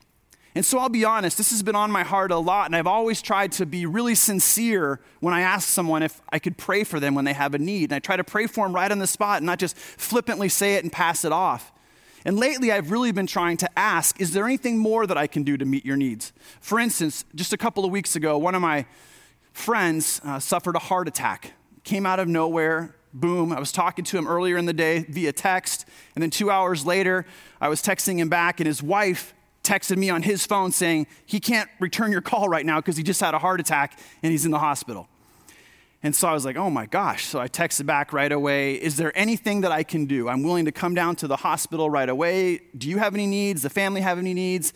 And 0.54 0.66
so 0.66 0.80
I'll 0.80 0.88
be 0.88 1.04
honest, 1.04 1.38
this 1.38 1.50
has 1.50 1.62
been 1.62 1.76
on 1.76 1.92
my 1.92 2.02
heart 2.02 2.32
a 2.32 2.38
lot, 2.38 2.66
and 2.66 2.74
I've 2.74 2.88
always 2.88 3.22
tried 3.22 3.52
to 3.52 3.66
be 3.66 3.86
really 3.86 4.16
sincere 4.16 4.98
when 5.20 5.32
I 5.32 5.42
ask 5.42 5.68
someone 5.68 6.02
if 6.02 6.20
I 6.30 6.40
could 6.40 6.56
pray 6.56 6.82
for 6.82 6.98
them 6.98 7.14
when 7.14 7.24
they 7.24 7.34
have 7.34 7.54
a 7.54 7.58
need. 7.58 7.84
And 7.84 7.94
I 7.94 7.98
try 8.00 8.16
to 8.16 8.24
pray 8.24 8.48
for 8.48 8.66
them 8.66 8.74
right 8.74 8.90
on 8.90 8.98
the 8.98 9.06
spot 9.06 9.38
and 9.38 9.46
not 9.46 9.60
just 9.60 9.76
flippantly 9.76 10.48
say 10.48 10.74
it 10.74 10.82
and 10.82 10.92
pass 10.92 11.24
it 11.24 11.30
off. 11.30 11.72
And 12.24 12.38
lately, 12.38 12.70
I've 12.70 12.90
really 12.90 13.12
been 13.12 13.26
trying 13.26 13.56
to 13.58 13.78
ask 13.78 14.20
is 14.20 14.32
there 14.32 14.44
anything 14.44 14.78
more 14.78 15.06
that 15.06 15.16
I 15.16 15.26
can 15.26 15.42
do 15.42 15.56
to 15.56 15.64
meet 15.64 15.84
your 15.84 15.96
needs? 15.96 16.32
For 16.60 16.78
instance, 16.78 17.24
just 17.34 17.52
a 17.52 17.56
couple 17.56 17.84
of 17.84 17.90
weeks 17.90 18.16
ago, 18.16 18.36
one 18.36 18.54
of 18.54 18.62
my 18.62 18.86
friends 19.52 20.20
uh, 20.24 20.38
suffered 20.38 20.76
a 20.76 20.80
heart 20.80 21.08
attack, 21.08 21.52
came 21.84 22.06
out 22.06 22.18
of 22.18 22.28
nowhere. 22.28 22.94
Boom. 23.12 23.52
I 23.52 23.58
was 23.58 23.72
talking 23.72 24.04
to 24.04 24.18
him 24.18 24.28
earlier 24.28 24.56
in 24.56 24.66
the 24.66 24.72
day 24.72 25.04
via 25.08 25.32
text. 25.32 25.84
And 26.14 26.22
then 26.22 26.30
two 26.30 26.50
hours 26.50 26.86
later, 26.86 27.26
I 27.60 27.68
was 27.68 27.82
texting 27.82 28.18
him 28.18 28.28
back, 28.28 28.60
and 28.60 28.66
his 28.68 28.82
wife 28.82 29.34
texted 29.62 29.96
me 29.96 30.10
on 30.10 30.22
his 30.22 30.46
phone 30.46 30.72
saying 30.72 31.06
he 31.26 31.40
can't 31.40 31.68
return 31.80 32.12
your 32.12 32.20
call 32.20 32.48
right 32.48 32.64
now 32.64 32.78
because 32.78 32.96
he 32.96 33.02
just 33.02 33.20
had 33.20 33.34
a 33.34 33.38
heart 33.38 33.60
attack 33.60 33.98
and 34.22 34.32
he's 34.32 34.44
in 34.44 34.50
the 34.50 34.58
hospital. 34.58 35.08
And 36.02 36.16
so 36.16 36.28
I 36.28 36.32
was 36.32 36.44
like, 36.44 36.56
oh 36.56 36.70
my 36.70 36.86
gosh. 36.86 37.26
So 37.26 37.40
I 37.40 37.48
texted 37.48 37.84
back 37.86 38.12
right 38.12 38.32
away 38.32 38.74
Is 38.74 38.96
there 38.96 39.16
anything 39.16 39.60
that 39.62 39.72
I 39.72 39.82
can 39.82 40.06
do? 40.06 40.28
I'm 40.28 40.42
willing 40.42 40.64
to 40.64 40.72
come 40.72 40.94
down 40.94 41.16
to 41.16 41.26
the 41.26 41.36
hospital 41.36 41.90
right 41.90 42.08
away. 42.08 42.60
Do 42.76 42.88
you 42.88 42.98
have 42.98 43.14
any 43.14 43.26
needs? 43.26 43.62
The 43.62 43.70
family 43.70 44.00
have 44.00 44.18
any 44.18 44.34
needs? 44.34 44.72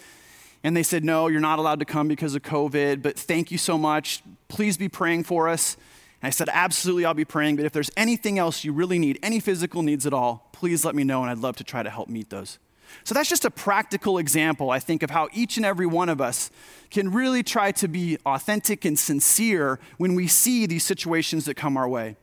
And 0.62 0.74
they 0.74 0.82
said, 0.82 1.04
no, 1.04 1.28
you're 1.28 1.40
not 1.40 1.58
allowed 1.58 1.80
to 1.80 1.84
come 1.84 2.08
because 2.08 2.34
of 2.34 2.42
COVID, 2.42 3.02
but 3.02 3.18
thank 3.18 3.50
you 3.50 3.58
so 3.58 3.76
much. 3.76 4.22
Please 4.48 4.78
be 4.78 4.88
praying 4.88 5.24
for 5.24 5.46
us. 5.46 5.76
And 6.22 6.28
I 6.28 6.30
said, 6.30 6.48
absolutely, 6.50 7.04
I'll 7.04 7.12
be 7.12 7.26
praying, 7.26 7.56
but 7.56 7.66
if 7.66 7.72
there's 7.72 7.90
anything 7.98 8.38
else 8.38 8.64
you 8.64 8.72
really 8.72 8.98
need, 8.98 9.18
any 9.22 9.40
physical 9.40 9.82
needs 9.82 10.06
at 10.06 10.14
all, 10.14 10.48
please 10.52 10.82
let 10.82 10.94
me 10.94 11.04
know, 11.04 11.20
and 11.20 11.30
I'd 11.30 11.36
love 11.36 11.56
to 11.56 11.64
try 11.64 11.82
to 11.82 11.90
help 11.90 12.08
meet 12.08 12.30
those. 12.30 12.58
So 13.04 13.14
that's 13.14 13.28
just 13.28 13.44
a 13.44 13.50
practical 13.50 14.18
example, 14.18 14.70
I 14.70 14.78
think, 14.78 15.02
of 15.02 15.10
how 15.10 15.28
each 15.32 15.56
and 15.56 15.66
every 15.66 15.86
one 15.86 16.08
of 16.08 16.20
us 16.20 16.50
can 16.90 17.12
really 17.12 17.42
try 17.42 17.72
to 17.72 17.88
be 17.88 18.18
authentic 18.24 18.84
and 18.84 18.98
sincere 18.98 19.78
when 19.98 20.14
we 20.14 20.26
see 20.26 20.66
these 20.66 20.84
situations 20.84 21.44
that 21.44 21.54
come 21.54 21.76
our 21.76 21.88
way. 21.88 22.16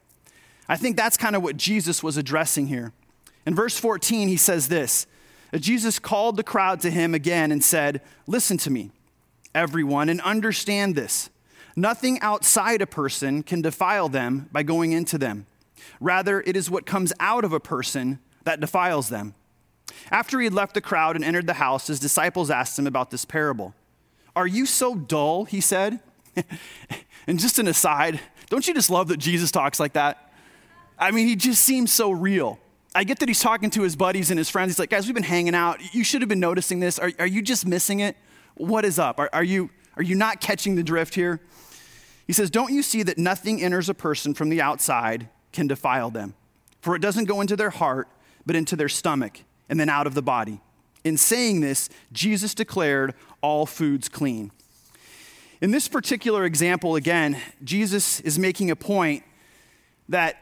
I 0.68 0.77
think 0.77 0.96
that's 0.96 1.18
kind 1.18 1.36
of 1.36 1.44
what 1.44 1.58
Jesus 1.58 2.01
was 2.01 2.18
addressing 2.18 2.68
here. 2.68 2.94
In 3.46 3.56
verse 3.56 3.77
14, 3.77 4.27
he 4.27 4.38
says 4.38 4.68
this 4.68 5.08
Jesus 5.60 6.00
called 6.00 6.38
the 6.38 6.44
crowd 6.44 6.80
to 6.82 6.89
him 6.89 7.13
again 7.13 7.51
and 7.51 7.63
said, 7.63 8.01
Listen 8.25 8.58
to 8.60 8.70
me, 8.70 8.91
everyone, 9.53 10.10
and 10.10 10.22
understand 10.22 10.96
this. 10.96 11.30
Nothing 11.75 12.20
outside 12.22 12.82
a 12.82 12.88
person 12.88 13.44
can 13.44 13.62
defile 13.62 14.10
them 14.10 14.50
by 14.51 14.63
going 14.63 14.91
into 14.91 15.18
them. 15.18 15.46
Rather, 16.00 16.41
it 16.41 16.56
is 16.56 16.70
what 16.70 16.86
comes 16.86 17.13
out 17.20 17.44
of 17.44 17.53
a 17.53 17.60
person 17.60 18.20
that 18.44 18.60
defiles 18.60 19.10
them. 19.10 19.36
After 20.12 20.39
he 20.39 20.45
had 20.45 20.53
left 20.53 20.74
the 20.74 20.81
crowd 20.81 21.15
and 21.15 21.24
entered 21.24 21.48
the 21.48 21.53
house, 21.53 21.88
his 21.88 22.00
disciples 22.00 22.50
asked 22.50 22.77
him 22.77 22.88
about 22.88 23.12
this 23.12 23.25
parable. 23.25 23.74
Are 24.36 24.48
you 24.48 24.65
so 24.65 24.95
dull? 24.95 25.45
He 25.45 25.62
said. 25.62 26.00
and 27.27 27.39
just 27.39 27.60
an 27.60 27.67
aside, 27.67 28.19
don't 28.50 28.67
you 28.67 28.74
just 28.74 28.89
love 28.89 29.10
that 29.10 29.17
Jesus 29.17 29.51
talks 29.51 29.79
like 29.79 29.93
that? 29.93 30.33
I 30.98 31.12
mean, 31.12 31.27
he 31.27 31.36
just 31.36 31.63
seems 31.63 31.91
so 31.91 32.12
real. 32.12 32.60
I 32.93 33.03
get 33.03 33.19
that 33.19 33.29
he's 33.29 33.39
talking 33.39 33.69
to 33.71 33.81
his 33.81 33.95
buddies 33.95 34.29
and 34.29 34.38
his 34.38 34.50
friends. 34.50 34.71
He's 34.71 34.79
like, 34.79 34.89
guys, 34.89 35.05
we've 35.05 35.15
been 35.15 35.24
hanging 35.24 35.55
out. 35.55 35.93
You 35.93 36.03
should 36.03 36.21
have 36.21 36.29
been 36.29 36.39
noticing 36.39 36.79
this. 36.79 37.00
Are, 37.00 37.12
are 37.19 37.27
you 37.27 37.41
just 37.41 37.65
missing 37.65 38.01
it? 38.01 38.17
What 38.55 38.86
is 38.86 39.00
up? 39.00 39.19
Are, 39.19 39.29
are, 39.31 39.43
you, 39.43 39.69
are 39.95 40.03
you 40.03 40.15
not 40.15 40.41
catching 40.41 40.75
the 40.75 40.83
drift 40.83 41.15
here? 41.15 41.39
He 42.27 42.33
says, 42.33 42.50
Don't 42.50 42.74
you 42.74 42.83
see 42.83 43.03
that 43.03 43.17
nothing 43.17 43.62
enters 43.62 43.89
a 43.89 43.93
person 43.93 44.33
from 44.33 44.50
the 44.50 44.62
outside 44.62 45.29
can 45.53 45.67
defile 45.67 46.12
them? 46.12 46.33
For 46.81 46.95
it 46.95 47.01
doesn't 47.01 47.25
go 47.25 47.41
into 47.41 47.55
their 47.55 47.69
heart, 47.69 48.10
but 48.45 48.55
into 48.55 48.75
their 48.75 48.89
stomach 48.89 49.43
and 49.70 49.80
then 49.80 49.89
out 49.89 50.08
of 50.08 50.13
the 50.13 50.22
body. 50.22 50.62
In 51.03 51.18
saying 51.18 51.62
this, 51.62 51.89
Jesus 52.12 52.53
declared 52.53 53.13
all 53.41 53.65
foods 53.65 54.08
clean. 54.10 54.51
In 55.62 55.72
this 55.72 55.88
particular 55.88 56.46
example, 56.46 56.96
again, 56.96 57.39
Jesus 57.63 58.20
is 58.22 58.39
making 58.39 58.72
a 58.72 58.75
point 58.75 59.24
that 60.10 60.38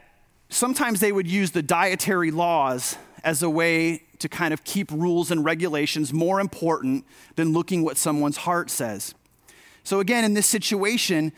sometimes 0.48 1.00
they 1.00 1.12
would 1.12 1.26
use 1.26 1.50
the 1.50 1.62
dietary 1.62 2.30
laws 2.30 2.96
as 3.22 3.42
a 3.42 3.50
way 3.50 4.02
to 4.18 4.28
kind 4.28 4.52
of 4.52 4.64
keep 4.64 4.90
rules 4.90 5.30
and 5.30 5.44
regulations 5.44 6.12
more 6.12 6.40
important 6.40 7.04
than 7.36 7.52
looking 7.52 7.82
what 7.82 7.96
someone's 7.96 8.38
heart 8.38 8.70
says. 8.70 9.14
So, 9.84 10.00
again, 10.00 10.24
in 10.24 10.34
this 10.34 10.46
situation, 10.46 11.32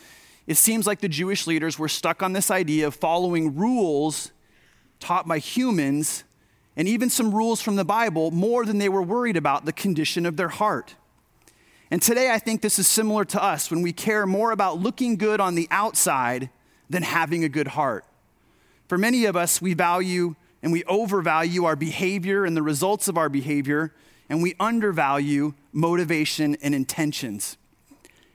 it 0.46 0.56
seems 0.56 0.86
like 0.86 1.00
the 1.00 1.08
Jewish 1.08 1.46
leaders 1.46 1.78
were 1.78 1.88
stuck 1.88 2.22
on 2.22 2.32
this 2.32 2.50
idea 2.50 2.86
of 2.86 2.94
following 2.94 3.54
rules 3.56 4.32
taught 4.98 5.26
by 5.26 5.38
humans 5.38 6.24
and 6.76 6.88
even 6.88 7.10
some 7.10 7.34
rules 7.34 7.60
from 7.60 7.76
the 7.76 7.84
Bible 7.84 8.30
more 8.30 8.64
than 8.64 8.78
they 8.78 8.88
were 8.88 9.02
worried 9.02 9.36
about 9.36 9.64
the 9.64 9.72
condition 9.72 10.24
of 10.26 10.36
their 10.36 10.48
heart. 10.48 10.94
And 11.90 12.00
today, 12.00 12.30
I 12.30 12.38
think 12.38 12.62
this 12.62 12.78
is 12.78 12.88
similar 12.88 13.24
to 13.26 13.42
us 13.42 13.70
when 13.70 13.82
we 13.82 13.92
care 13.92 14.26
more 14.26 14.50
about 14.50 14.78
looking 14.78 15.16
good 15.16 15.40
on 15.40 15.54
the 15.54 15.68
outside 15.70 16.48
than 16.88 17.02
having 17.02 17.44
a 17.44 17.48
good 17.50 17.68
heart. 17.68 18.06
For 18.88 18.96
many 18.96 19.26
of 19.26 19.36
us, 19.36 19.60
we 19.60 19.74
value 19.74 20.34
and 20.62 20.72
we 20.72 20.84
overvalue 20.84 21.64
our 21.64 21.76
behavior 21.76 22.44
and 22.44 22.56
the 22.56 22.62
results 22.62 23.08
of 23.08 23.18
our 23.18 23.28
behavior, 23.28 23.92
and 24.28 24.42
we 24.42 24.54
undervalue 24.60 25.54
motivation 25.72 26.56
and 26.62 26.74
intentions. 26.74 27.58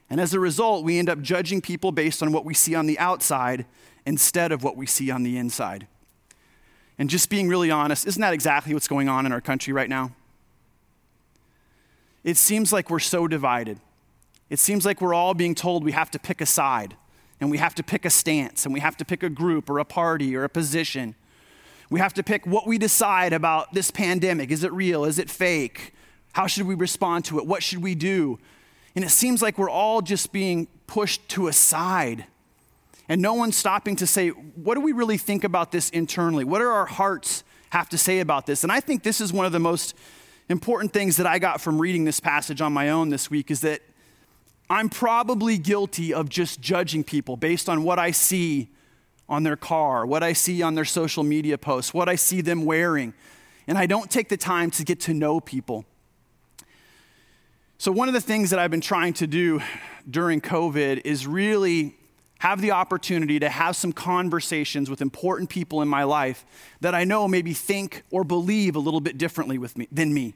And 0.10 0.22
as 0.22 0.34
a 0.34 0.39
result, 0.39 0.84
we 0.84 1.00
end 1.00 1.10
up 1.10 1.22
judging 1.22 1.62
people 1.62 1.91
based 1.91 2.22
on 2.22 2.32
what 2.32 2.46
we 2.46 2.53
see 2.53 2.75
on 2.75 2.86
the 2.86 3.00
outside 3.00 3.65
instead 4.06 4.51
of 4.51 4.63
what 4.63 4.77
we 4.77 4.86
see 4.86 5.10
on 5.10 5.24
the 5.24 5.38
inside. 5.38 5.88
And 6.98 7.10
just 7.10 7.30
being 7.30 7.48
really 7.48 7.70
honest, 7.70 8.08
isn't 8.08 8.22
that 8.22 8.34
exactly 8.34 8.74
what's 8.74 8.88
going 8.88 9.08
on 9.08 9.25
in 9.25 9.32
our 9.32 9.42
country 9.42 9.74
right 9.74 9.89
now? 9.89 10.12
It 12.24 12.38
seems 12.38 12.74
like 12.74 12.89
we're 12.89 13.00
so 13.00 13.27
divided. 13.27 13.80
It 14.50 14.60
seems 14.60 14.86
like 14.86 15.01
we're 15.01 15.13
all 15.13 15.34
being 15.34 15.56
told 15.56 15.84
we 15.84 15.92
have 15.92 16.12
to 16.12 16.20
pick 16.20 16.42
a 16.42 16.46
side 16.46 16.96
and 17.39 17.51
we 17.51 17.58
have 17.58 17.75
to 17.75 17.84
pick 17.84 18.06
a 18.06 18.10
stance 18.10 18.66
and 18.66 18.74
we 18.74 18.80
have 18.80 18.98
to 18.98 19.06
pick 19.06 19.24
a 19.24 19.30
group 19.30 19.70
or 19.70 19.80
a 19.80 19.86
party 19.86 20.36
or 20.36 20.44
a 20.44 20.50
position. 20.50 21.16
We 21.89 22.00
have 22.00 22.13
to 22.16 22.24
pick 22.24 22.46
what 22.46 22.68
we 22.68 22.77
decide 22.77 23.32
about 23.32 23.74
this 23.74 23.92
pandemic. 23.92 24.51
Is 24.51 24.63
it 24.63 24.74
real? 24.74 25.06
Is 25.06 25.20
it 25.20 25.30
fake? 25.30 25.94
How 26.34 26.48
should 26.48 26.68
we 26.68 26.75
respond 26.75 27.25
to 27.25 27.38
it? 27.39 27.46
What 27.46 27.63
should 27.63 27.82
we 27.82 27.96
do? 27.96 28.39
And 28.96 29.06
it 29.06 29.10
seems 29.10 29.42
like 29.42 29.58
we're 29.58 29.70
all 29.70 30.01
just 30.01 30.32
being 30.32 30.68
pushed 30.88 31.27
to 31.30 31.48
a 31.48 31.54
side. 31.54 32.25
And 33.09 33.21
no 33.21 33.33
one's 33.33 33.55
stopping 33.55 33.95
to 33.97 34.07
say, 34.07 34.29
what 34.29 34.75
do 34.75 34.81
we 34.81 34.91
really 34.91 35.17
think 35.17 35.43
about 35.43 35.71
this 35.71 35.89
internally? 35.91 36.43
What 36.43 36.59
do 36.59 36.65
our 36.65 36.85
hearts 36.85 37.43
have 37.69 37.89
to 37.89 37.97
say 37.97 38.19
about 38.19 38.45
this? 38.45 38.63
And 38.63 38.71
I 38.71 38.79
think 38.79 39.03
this 39.03 39.21
is 39.21 39.31
one 39.31 39.45
of 39.45 39.51
the 39.51 39.59
most 39.59 39.95
important 40.49 40.93
things 40.93 41.17
that 41.17 41.25
I 41.25 41.39
got 41.39 41.61
from 41.61 41.79
reading 41.79 42.05
this 42.05 42.19
passage 42.19 42.61
on 42.61 42.73
my 42.73 42.89
own 42.89 43.09
this 43.09 43.29
week 43.29 43.49
is 43.51 43.61
that 43.61 43.81
I'm 44.69 44.89
probably 44.89 45.57
guilty 45.57 46.13
of 46.13 46.27
just 46.27 46.59
judging 46.59 47.03
people 47.03 47.37
based 47.37 47.69
on 47.69 47.83
what 47.83 47.99
I 47.99 48.11
see 48.11 48.69
on 49.29 49.43
their 49.43 49.55
car, 49.55 50.05
what 50.05 50.23
I 50.23 50.33
see 50.33 50.61
on 50.61 50.75
their 50.75 50.85
social 50.85 51.23
media 51.23 51.57
posts, 51.57 51.93
what 51.93 52.09
I 52.09 52.15
see 52.15 52.41
them 52.41 52.65
wearing. 52.65 53.13
And 53.67 53.77
I 53.77 53.85
don't 53.85 54.09
take 54.09 54.29
the 54.29 54.37
time 54.37 54.71
to 54.71 54.83
get 54.83 55.01
to 55.01 55.13
know 55.13 55.39
people. 55.39 55.85
So, 57.77 57.91
one 57.91 58.07
of 58.07 58.13
the 58.13 58.21
things 58.21 58.49
that 58.49 58.59
I've 58.59 58.71
been 58.71 58.81
trying 58.81 59.13
to 59.15 59.27
do 59.27 59.61
during 60.09 60.41
COVID 60.41 61.01
is 61.05 61.27
really 61.27 61.95
have 62.39 62.62
the 62.62 62.72
opportunity 62.72 63.39
to 63.39 63.50
have 63.50 63.75
some 63.75 63.91
conversations 63.91 64.89
with 64.89 65.01
important 65.01 65.50
people 65.50 65.82
in 65.82 65.88
my 65.88 66.03
life 66.03 66.46
that 66.82 66.94
I 66.94 67.03
know 67.03 67.27
maybe 67.27 67.53
think 67.53 68.03
or 68.12 68.24
believe 68.24 68.75
a 68.75 68.79
little 68.79 69.01
bit 69.01 69.17
differently 69.17 69.58
with 69.58 69.77
me, 69.77 69.88
than 69.91 70.13
me. 70.13 70.36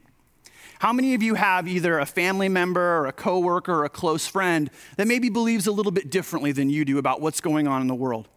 How 0.80 0.92
many 0.92 1.14
of 1.14 1.22
you 1.22 1.34
have 1.34 1.68
either 1.68 1.98
a 1.98 2.06
family 2.06 2.48
member 2.48 2.98
or 2.98 3.06
a 3.06 3.12
coworker 3.12 3.72
or 3.72 3.84
a 3.84 3.88
close 3.88 4.26
friend 4.26 4.68
that 4.96 5.06
maybe 5.06 5.28
believes 5.28 5.66
a 5.66 5.72
little 5.72 5.92
bit 5.92 6.10
differently 6.10 6.50
than 6.50 6.70
you 6.70 6.84
do 6.84 6.98
about 6.98 7.20
what's 7.20 7.40
going 7.40 7.68
on 7.68 7.80
in 7.80 7.86
the 7.86 7.94
world? 7.94 8.28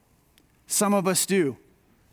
Some 0.67 0.93
of 0.93 1.07
us 1.07 1.25
do. 1.25 1.57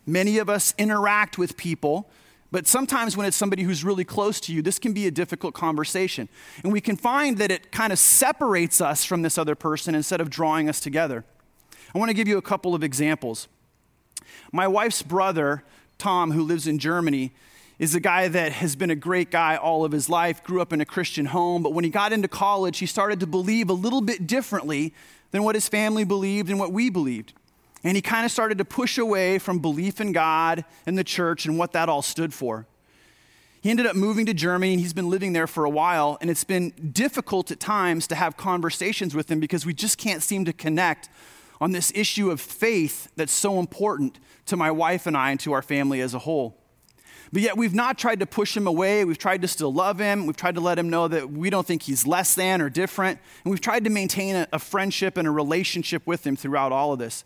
Many 0.06 0.38
of 0.38 0.48
us 0.48 0.74
interact 0.78 1.36
with 1.36 1.56
people 1.56 2.10
but 2.52 2.66
sometimes 2.66 3.16
when 3.16 3.26
it's 3.26 3.36
somebody 3.36 3.62
who's 3.62 3.82
really 3.82 4.04
close 4.04 4.38
to 4.40 4.52
you, 4.52 4.60
this 4.60 4.78
can 4.78 4.92
be 4.92 5.06
a 5.06 5.10
difficult 5.10 5.54
conversation. 5.54 6.28
And 6.62 6.70
we 6.70 6.82
can 6.82 6.96
find 6.96 7.38
that 7.38 7.50
it 7.50 7.72
kind 7.72 7.94
of 7.94 7.98
separates 7.98 8.82
us 8.82 9.06
from 9.06 9.22
this 9.22 9.38
other 9.38 9.54
person 9.54 9.94
instead 9.94 10.20
of 10.20 10.28
drawing 10.28 10.68
us 10.68 10.78
together. 10.78 11.24
I 11.94 11.98
want 11.98 12.08
to 12.08 12.14
give 12.14 12.28
you 12.28 12.38
a 12.38 12.42
couple 12.42 12.74
of 12.74 12.82
examples. 12.82 13.48
My 14.50 14.66
wife's 14.66 15.02
brother, 15.02 15.62
Tom, 15.98 16.32
who 16.32 16.42
lives 16.42 16.66
in 16.66 16.78
Germany, 16.78 17.32
is 17.78 17.94
a 17.94 18.00
guy 18.00 18.28
that 18.28 18.52
has 18.52 18.76
been 18.76 18.90
a 18.90 18.96
great 18.96 19.30
guy 19.30 19.56
all 19.56 19.84
of 19.84 19.92
his 19.92 20.08
life, 20.08 20.42
grew 20.44 20.60
up 20.60 20.72
in 20.72 20.80
a 20.80 20.84
Christian 20.84 21.26
home, 21.26 21.62
but 21.62 21.72
when 21.72 21.84
he 21.84 21.90
got 21.90 22.12
into 22.12 22.28
college, 22.28 22.78
he 22.78 22.86
started 22.86 23.20
to 23.20 23.26
believe 23.26 23.68
a 23.68 23.74
little 23.74 24.00
bit 24.00 24.26
differently 24.26 24.94
than 25.32 25.42
what 25.42 25.54
his 25.54 25.68
family 25.68 26.04
believed 26.04 26.48
and 26.48 26.58
what 26.58 26.72
we 26.72 26.90
believed. 26.90 27.32
And 27.84 27.96
he 27.96 28.02
kind 28.02 28.24
of 28.24 28.30
started 28.30 28.58
to 28.58 28.64
push 28.64 28.98
away 28.98 29.38
from 29.38 29.58
belief 29.58 30.00
in 30.00 30.12
God 30.12 30.64
and 30.86 30.96
the 30.96 31.04
church 31.04 31.46
and 31.46 31.58
what 31.58 31.72
that 31.72 31.88
all 31.88 32.02
stood 32.02 32.32
for. 32.32 32.66
He 33.60 33.70
ended 33.70 33.86
up 33.86 33.96
moving 33.96 34.26
to 34.26 34.34
Germany 34.34 34.72
and 34.72 34.80
he's 34.80 34.92
been 34.92 35.10
living 35.10 35.32
there 35.32 35.46
for 35.46 35.64
a 35.64 35.70
while. 35.70 36.18
And 36.20 36.30
it's 36.30 36.44
been 36.44 36.70
difficult 36.92 37.50
at 37.50 37.60
times 37.60 38.06
to 38.08 38.14
have 38.14 38.36
conversations 38.36 39.14
with 39.14 39.30
him 39.30 39.40
because 39.40 39.66
we 39.66 39.74
just 39.74 39.98
can't 39.98 40.22
seem 40.22 40.44
to 40.44 40.52
connect 40.52 41.08
on 41.62 41.70
this 41.70 41.92
issue 41.94 42.28
of 42.28 42.40
faith 42.40 43.08
that's 43.14 43.32
so 43.32 43.60
important 43.60 44.18
to 44.46 44.56
my 44.56 44.68
wife 44.68 45.06
and 45.06 45.16
I 45.16 45.30
and 45.30 45.38
to 45.38 45.52
our 45.52 45.62
family 45.62 46.00
as 46.00 46.12
a 46.12 46.18
whole. 46.18 46.58
But 47.32 47.40
yet, 47.40 47.56
we've 47.56 47.72
not 47.72 47.98
tried 47.98 48.18
to 48.18 48.26
push 48.26 48.56
him 48.56 48.66
away. 48.66 49.04
We've 49.04 49.16
tried 49.16 49.42
to 49.42 49.48
still 49.48 49.72
love 49.72 50.00
him. 50.00 50.26
We've 50.26 50.36
tried 50.36 50.56
to 50.56 50.60
let 50.60 50.76
him 50.76 50.90
know 50.90 51.06
that 51.06 51.30
we 51.30 51.50
don't 51.50 51.64
think 51.64 51.82
he's 51.82 52.04
less 52.04 52.34
than 52.34 52.60
or 52.60 52.68
different. 52.68 53.20
And 53.44 53.52
we've 53.52 53.60
tried 53.60 53.84
to 53.84 53.90
maintain 53.90 54.34
a, 54.34 54.48
a 54.52 54.58
friendship 54.58 55.16
and 55.16 55.28
a 55.28 55.30
relationship 55.30 56.04
with 56.04 56.26
him 56.26 56.34
throughout 56.34 56.72
all 56.72 56.92
of 56.92 56.98
this. 56.98 57.24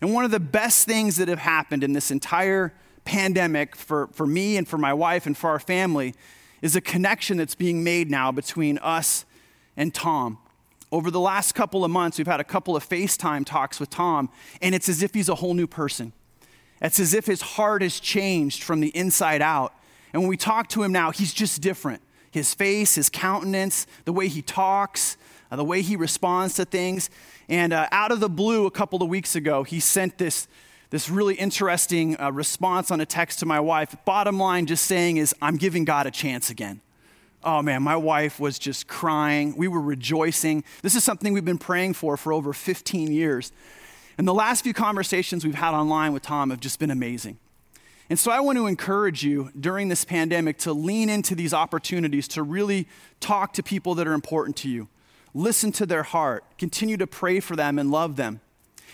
And 0.00 0.12
one 0.12 0.24
of 0.24 0.32
the 0.32 0.40
best 0.40 0.84
things 0.84 1.14
that 1.18 1.28
have 1.28 1.38
happened 1.38 1.84
in 1.84 1.92
this 1.92 2.10
entire 2.10 2.74
pandemic 3.04 3.76
for, 3.76 4.08
for 4.08 4.26
me 4.26 4.56
and 4.56 4.66
for 4.66 4.78
my 4.78 4.92
wife 4.92 5.26
and 5.26 5.38
for 5.38 5.48
our 5.48 5.60
family 5.60 6.16
is 6.60 6.74
a 6.74 6.80
connection 6.80 7.36
that's 7.36 7.54
being 7.54 7.84
made 7.84 8.10
now 8.10 8.32
between 8.32 8.78
us 8.78 9.24
and 9.76 9.94
Tom. 9.94 10.38
Over 10.92 11.10
the 11.10 11.20
last 11.20 11.52
couple 11.52 11.84
of 11.84 11.90
months, 11.90 12.18
we've 12.18 12.26
had 12.26 12.40
a 12.40 12.44
couple 12.44 12.74
of 12.74 12.88
FaceTime 12.88 13.46
talks 13.46 13.78
with 13.78 13.90
Tom, 13.90 14.28
and 14.60 14.74
it's 14.74 14.88
as 14.88 15.02
if 15.02 15.14
he's 15.14 15.28
a 15.28 15.36
whole 15.36 15.54
new 15.54 15.68
person. 15.68 16.12
It's 16.82 16.98
as 16.98 17.14
if 17.14 17.26
his 17.26 17.42
heart 17.42 17.82
has 17.82 18.00
changed 18.00 18.62
from 18.62 18.80
the 18.80 18.88
inside 18.88 19.42
out. 19.42 19.74
And 20.12 20.22
when 20.22 20.28
we 20.28 20.36
talk 20.36 20.68
to 20.70 20.82
him 20.82 20.90
now, 20.90 21.12
he's 21.12 21.32
just 21.32 21.60
different. 21.60 22.02
His 22.32 22.54
face, 22.54 22.94
his 22.94 23.08
countenance, 23.08 23.86
the 24.04 24.12
way 24.12 24.28
he 24.28 24.42
talks, 24.42 25.16
uh, 25.50 25.56
the 25.56 25.64
way 25.64 25.82
he 25.82 25.94
responds 25.96 26.54
to 26.54 26.64
things. 26.64 27.10
And 27.48 27.72
uh, 27.72 27.88
out 27.92 28.12
of 28.12 28.20
the 28.20 28.28
blue, 28.28 28.66
a 28.66 28.70
couple 28.70 29.02
of 29.02 29.08
weeks 29.08 29.36
ago, 29.36 29.62
he 29.62 29.78
sent 29.78 30.18
this, 30.18 30.48
this 30.90 31.08
really 31.08 31.34
interesting 31.34 32.20
uh, 32.20 32.32
response 32.32 32.90
on 32.90 33.00
a 33.00 33.06
text 33.06 33.40
to 33.40 33.46
my 33.46 33.60
wife. 33.60 33.94
Bottom 34.04 34.38
line, 34.38 34.66
just 34.66 34.86
saying 34.86 35.18
is, 35.18 35.34
I'm 35.42 35.56
giving 35.56 35.84
God 35.84 36.06
a 36.06 36.10
chance 36.10 36.50
again. 36.50 36.80
Oh 37.42 37.62
man, 37.62 37.82
my 37.82 37.96
wife 37.96 38.38
was 38.38 38.58
just 38.58 38.86
crying. 38.86 39.56
We 39.56 39.68
were 39.68 39.80
rejoicing. 39.80 40.64
This 40.82 40.94
is 40.94 41.04
something 41.04 41.32
we've 41.32 41.44
been 41.44 41.58
praying 41.58 41.94
for 41.94 42.16
for 42.16 42.32
over 42.32 42.52
15 42.52 43.12
years. 43.12 43.52
And 44.18 44.28
the 44.28 44.34
last 44.34 44.62
few 44.62 44.74
conversations 44.74 45.44
we've 45.44 45.54
had 45.54 45.72
online 45.72 46.12
with 46.12 46.22
Tom 46.22 46.50
have 46.50 46.60
just 46.60 46.78
been 46.78 46.90
amazing. 46.90 47.38
And 48.10 48.18
so 48.18 48.30
I 48.30 48.40
want 48.40 48.58
to 48.58 48.66
encourage 48.66 49.22
you 49.24 49.50
during 49.58 49.88
this 49.88 50.04
pandemic 50.04 50.58
to 50.58 50.72
lean 50.72 51.08
into 51.08 51.34
these 51.34 51.54
opportunities 51.54 52.28
to 52.28 52.42
really 52.42 52.88
talk 53.20 53.52
to 53.54 53.62
people 53.62 53.94
that 53.94 54.06
are 54.06 54.12
important 54.12 54.56
to 54.58 54.68
you 54.68 54.88
listen 55.32 55.70
to 55.72 55.86
their 55.86 56.02
heart, 56.02 56.44
continue 56.58 56.96
to 56.96 57.06
pray 57.06 57.40
for 57.40 57.54
them 57.56 57.78
and 57.78 57.90
love 57.90 58.16
them. 58.16 58.40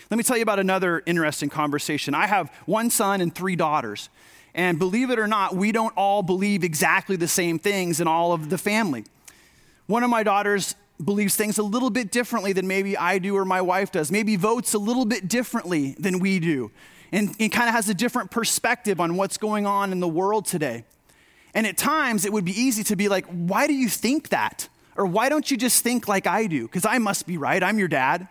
Let 0.09 0.17
me 0.17 0.23
tell 0.23 0.37
you 0.37 0.43
about 0.43 0.59
another 0.59 1.03
interesting 1.05 1.49
conversation. 1.49 2.13
I 2.13 2.27
have 2.27 2.49
one 2.65 2.89
son 2.89 3.21
and 3.21 3.33
three 3.33 3.55
daughters. 3.55 4.09
And 4.57 4.79
believe 4.79 5.11
it 5.11 5.19
or 5.19 5.27
not, 5.27 5.55
we 5.55 5.71
don't 5.71 5.93
all 5.95 6.23
believe 6.23 6.63
exactly 6.63 7.15
the 7.15 7.27
same 7.27 7.59
things 7.59 8.01
in 8.01 8.07
all 8.07 8.33
of 8.33 8.49
the 8.49 8.57
family. 8.57 9.05
One 9.85 10.03
of 10.03 10.09
my 10.09 10.23
daughters 10.23 10.75
believes 11.01 11.35
things 11.35 11.59
a 11.59 11.63
little 11.63 11.91
bit 11.91 12.11
differently 12.11 12.53
than 12.53 12.67
maybe 12.67 12.97
I 12.97 13.19
do 13.19 13.37
or 13.37 13.45
my 13.45 13.61
wife 13.61 13.91
does, 13.91 14.11
maybe 14.11 14.35
votes 14.35 14.73
a 14.73 14.79
little 14.79 15.05
bit 15.05 15.27
differently 15.27 15.95
than 15.99 16.17
we 16.17 16.39
do, 16.39 16.71
and, 17.11 17.35
and 17.39 17.51
kind 17.51 17.69
of 17.69 17.75
has 17.75 17.87
a 17.87 17.93
different 17.93 18.31
perspective 18.31 18.99
on 18.99 19.15
what's 19.15 19.37
going 19.37 19.67
on 19.67 19.91
in 19.91 19.99
the 19.99 20.07
world 20.07 20.45
today. 20.45 20.85
And 21.53 21.67
at 21.67 21.77
times, 21.77 22.25
it 22.25 22.33
would 22.33 22.45
be 22.45 22.59
easy 22.59 22.83
to 22.85 22.95
be 22.95 23.09
like, 23.09 23.27
why 23.27 23.67
do 23.67 23.73
you 23.73 23.87
think 23.87 24.29
that? 24.29 24.69
Or 24.95 25.05
why 25.05 25.29
don't 25.29 25.49
you 25.51 25.57
just 25.57 25.83
think 25.83 26.07
like 26.07 26.25
I 26.25 26.47
do? 26.47 26.63
Because 26.63 26.85
I 26.85 26.97
must 26.97 27.27
be 27.27 27.37
right. 27.37 27.61
I'm 27.61 27.77
your 27.77 27.87
dad. 27.87 28.27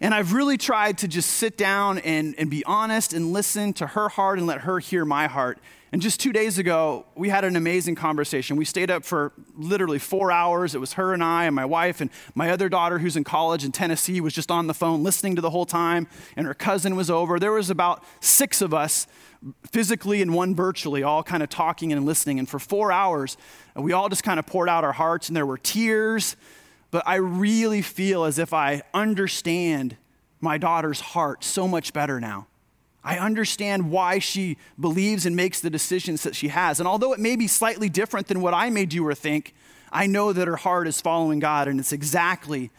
And 0.00 0.14
I've 0.14 0.32
really 0.32 0.56
tried 0.56 0.98
to 0.98 1.08
just 1.08 1.30
sit 1.30 1.56
down 1.56 1.98
and, 1.98 2.34
and 2.38 2.48
be 2.48 2.64
honest 2.64 3.12
and 3.12 3.32
listen 3.32 3.72
to 3.74 3.86
her 3.88 4.08
heart 4.08 4.38
and 4.38 4.46
let 4.46 4.60
her 4.60 4.78
hear 4.78 5.04
my 5.04 5.26
heart. 5.26 5.58
And 5.90 6.02
just 6.02 6.20
two 6.20 6.32
days 6.32 6.58
ago, 6.58 7.06
we 7.16 7.30
had 7.30 7.44
an 7.44 7.56
amazing 7.56 7.94
conversation. 7.94 8.56
We 8.56 8.66
stayed 8.66 8.90
up 8.90 9.04
for 9.04 9.32
literally 9.56 9.98
four 9.98 10.30
hours. 10.30 10.74
It 10.74 10.78
was 10.78 10.92
her 10.92 11.14
and 11.14 11.24
I 11.24 11.46
and 11.46 11.56
my 11.56 11.64
wife, 11.64 12.00
and 12.00 12.10
my 12.34 12.50
other 12.50 12.68
daughter, 12.68 12.98
who's 12.98 13.16
in 13.16 13.24
college 13.24 13.64
in 13.64 13.72
Tennessee, 13.72 14.20
was 14.20 14.34
just 14.34 14.50
on 14.50 14.66
the 14.66 14.74
phone 14.74 15.02
listening 15.02 15.34
to 15.36 15.40
the 15.40 15.50
whole 15.50 15.64
time, 15.64 16.06
and 16.36 16.46
her 16.46 16.52
cousin 16.52 16.94
was 16.94 17.10
over. 17.10 17.38
There 17.38 17.52
was 17.52 17.70
about 17.70 18.04
six 18.20 18.60
of 18.60 18.74
us 18.74 19.06
physically 19.72 20.20
and 20.20 20.34
one 20.34 20.54
virtually, 20.54 21.02
all 21.02 21.22
kind 21.22 21.42
of 21.42 21.48
talking 21.48 21.90
and 21.90 22.04
listening. 22.04 22.38
And 22.38 22.46
for 22.46 22.58
four 22.58 22.92
hours, 22.92 23.38
we 23.74 23.92
all 23.92 24.10
just 24.10 24.22
kind 24.22 24.38
of 24.38 24.46
poured 24.46 24.68
out 24.68 24.84
our 24.84 24.92
hearts, 24.92 25.28
and 25.28 25.36
there 25.36 25.46
were 25.46 25.58
tears. 25.58 26.36
But 26.90 27.02
I 27.06 27.16
really 27.16 27.82
feel 27.82 28.24
as 28.24 28.38
if 28.38 28.52
I 28.52 28.82
understand 28.94 29.96
my 30.40 30.58
daughter's 30.58 31.00
heart 31.00 31.44
so 31.44 31.68
much 31.68 31.92
better 31.92 32.20
now. 32.20 32.46
I 33.04 33.18
understand 33.18 33.90
why 33.90 34.18
she 34.18 34.56
believes 34.78 35.24
and 35.24 35.34
makes 35.34 35.60
the 35.60 35.70
decisions 35.70 36.22
that 36.22 36.34
she 36.34 36.48
has. 36.48 36.78
And 36.78 36.88
although 36.88 37.12
it 37.12 37.20
may 37.20 37.36
be 37.36 37.46
slightly 37.46 37.88
different 37.88 38.26
than 38.26 38.40
what 38.40 38.54
I 38.54 38.70
made 38.70 38.92
you 38.92 39.06
or 39.06 39.14
think, 39.14 39.54
I 39.90 40.06
know 40.06 40.32
that 40.32 40.48
her 40.48 40.56
heart 40.56 40.86
is 40.86 41.00
following 41.00 41.38
God 41.38 41.68
and 41.68 41.80
it's 41.80 41.92
exactly 41.92 42.70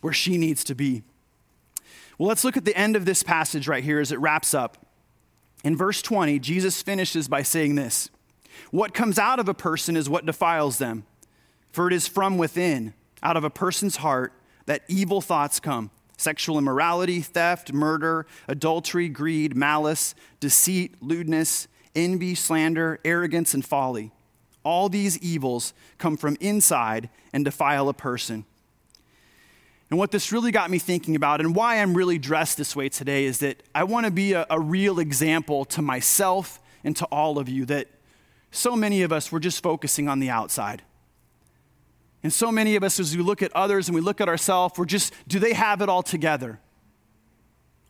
where 0.00 0.12
she 0.12 0.38
needs 0.38 0.64
to 0.64 0.74
be. 0.74 1.02
Well, 2.18 2.28
let's 2.28 2.44
look 2.44 2.56
at 2.56 2.64
the 2.64 2.76
end 2.76 2.94
of 2.94 3.04
this 3.04 3.22
passage 3.22 3.66
right 3.66 3.82
here 3.82 4.00
as 4.00 4.12
it 4.12 4.20
wraps 4.20 4.54
up. 4.54 4.86
In 5.64 5.76
verse 5.76 6.02
20, 6.02 6.38
Jesus 6.38 6.82
finishes 6.82 7.26
by 7.26 7.42
saying 7.42 7.74
this 7.74 8.10
What 8.70 8.94
comes 8.94 9.18
out 9.18 9.38
of 9.40 9.48
a 9.48 9.54
person 9.54 9.96
is 9.96 10.08
what 10.08 10.26
defiles 10.26 10.78
them, 10.78 11.04
for 11.72 11.86
it 11.86 11.92
is 11.92 12.06
from 12.06 12.38
within, 12.38 12.94
out 13.24 13.36
of 13.36 13.44
a 13.44 13.50
person's 13.50 13.96
heart, 13.96 14.32
that 14.66 14.82
evil 14.88 15.20
thoughts 15.20 15.58
come 15.58 15.90
sexual 16.16 16.58
immorality, 16.58 17.20
theft, 17.20 17.72
murder, 17.72 18.24
adultery, 18.46 19.08
greed, 19.08 19.56
malice, 19.56 20.14
deceit, 20.38 20.94
lewdness, 21.02 21.66
envy, 21.96 22.36
slander, 22.36 23.00
arrogance, 23.04 23.52
and 23.52 23.64
folly. 23.64 24.12
All 24.64 24.88
these 24.88 25.18
evils 25.18 25.74
come 25.98 26.16
from 26.16 26.36
inside 26.40 27.10
and 27.32 27.44
defile 27.44 27.88
a 27.88 27.94
person. 27.94 28.44
And 29.90 29.98
what 29.98 30.10
this 30.10 30.32
really 30.32 30.50
got 30.50 30.70
me 30.70 30.78
thinking 30.78 31.14
about, 31.14 31.40
and 31.40 31.54
why 31.54 31.76
I'm 31.76 31.94
really 31.94 32.18
dressed 32.18 32.56
this 32.56 32.74
way 32.74 32.88
today, 32.88 33.26
is 33.26 33.38
that 33.40 33.62
I 33.74 33.84
want 33.84 34.06
to 34.06 34.12
be 34.12 34.32
a, 34.32 34.46
a, 34.48 34.58
real 34.58 34.98
example 34.98 35.64
to 35.66 35.82
myself 35.82 36.60
and 36.82 36.96
to 36.96 37.04
all 37.06 37.38
of 37.38 37.48
you 37.48 37.66
that 37.66 37.88
so 38.50 38.76
many 38.76 39.02
of 39.02 39.12
us, 39.12 39.30
we're 39.30 39.40
just 39.40 39.62
focusing 39.62 40.08
on 40.08 40.20
the 40.20 40.30
outside. 40.30 40.82
And 42.24 42.32
so 42.32 42.50
many 42.50 42.74
of 42.74 42.82
us, 42.82 42.98
as 42.98 43.14
we 43.14 43.22
look 43.22 43.42
at 43.42 43.54
others 43.54 43.86
and 43.86 43.94
we 43.94 44.00
look 44.00 44.18
at 44.18 44.30
ourselves, 44.30 44.78
we're 44.78 44.86
just, 44.86 45.12
do 45.28 45.38
they 45.38 45.52
have 45.52 45.82
it 45.82 45.90
all 45.90 46.02
together? 46.02 46.58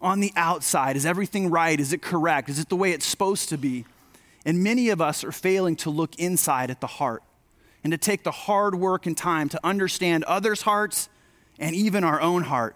On 0.01 0.19
the 0.19 0.33
outside, 0.35 0.97
is 0.97 1.07
everything 1.07 1.51
right? 1.51 1.79
Is 1.79 1.93
it 1.93 2.03
correct? 2.03 2.49
Is 2.49 2.59
it 2.59 2.69
the 2.69 2.75
way 2.75 2.91
it's 2.91 3.07
supposed 3.07 3.49
to 3.51 3.57
be? 3.57 3.85
And 4.45 4.63
many 4.63 4.89
of 4.91 5.01
us 5.01 5.23
are 5.23 5.31
failing 5.31 5.77
to 5.77 5.89
look 5.89 6.17
inside 6.17 6.69
at 6.69 6.81
the 6.81 6.89
heart 6.89 7.23
and 7.85 7.93
to 7.93 7.97
take 7.97 8.25
the 8.25 8.33
hard 8.33 8.75
work 8.75 9.07
and 9.07 9.17
time 9.17 9.49
to 9.51 9.61
understand 9.63 10.25
others' 10.25 10.63
hearts 10.63 11.09
and 11.61 11.77
even 11.77 12.03
our 12.03 12.21
own 12.21 12.43
heart. 12.43 12.75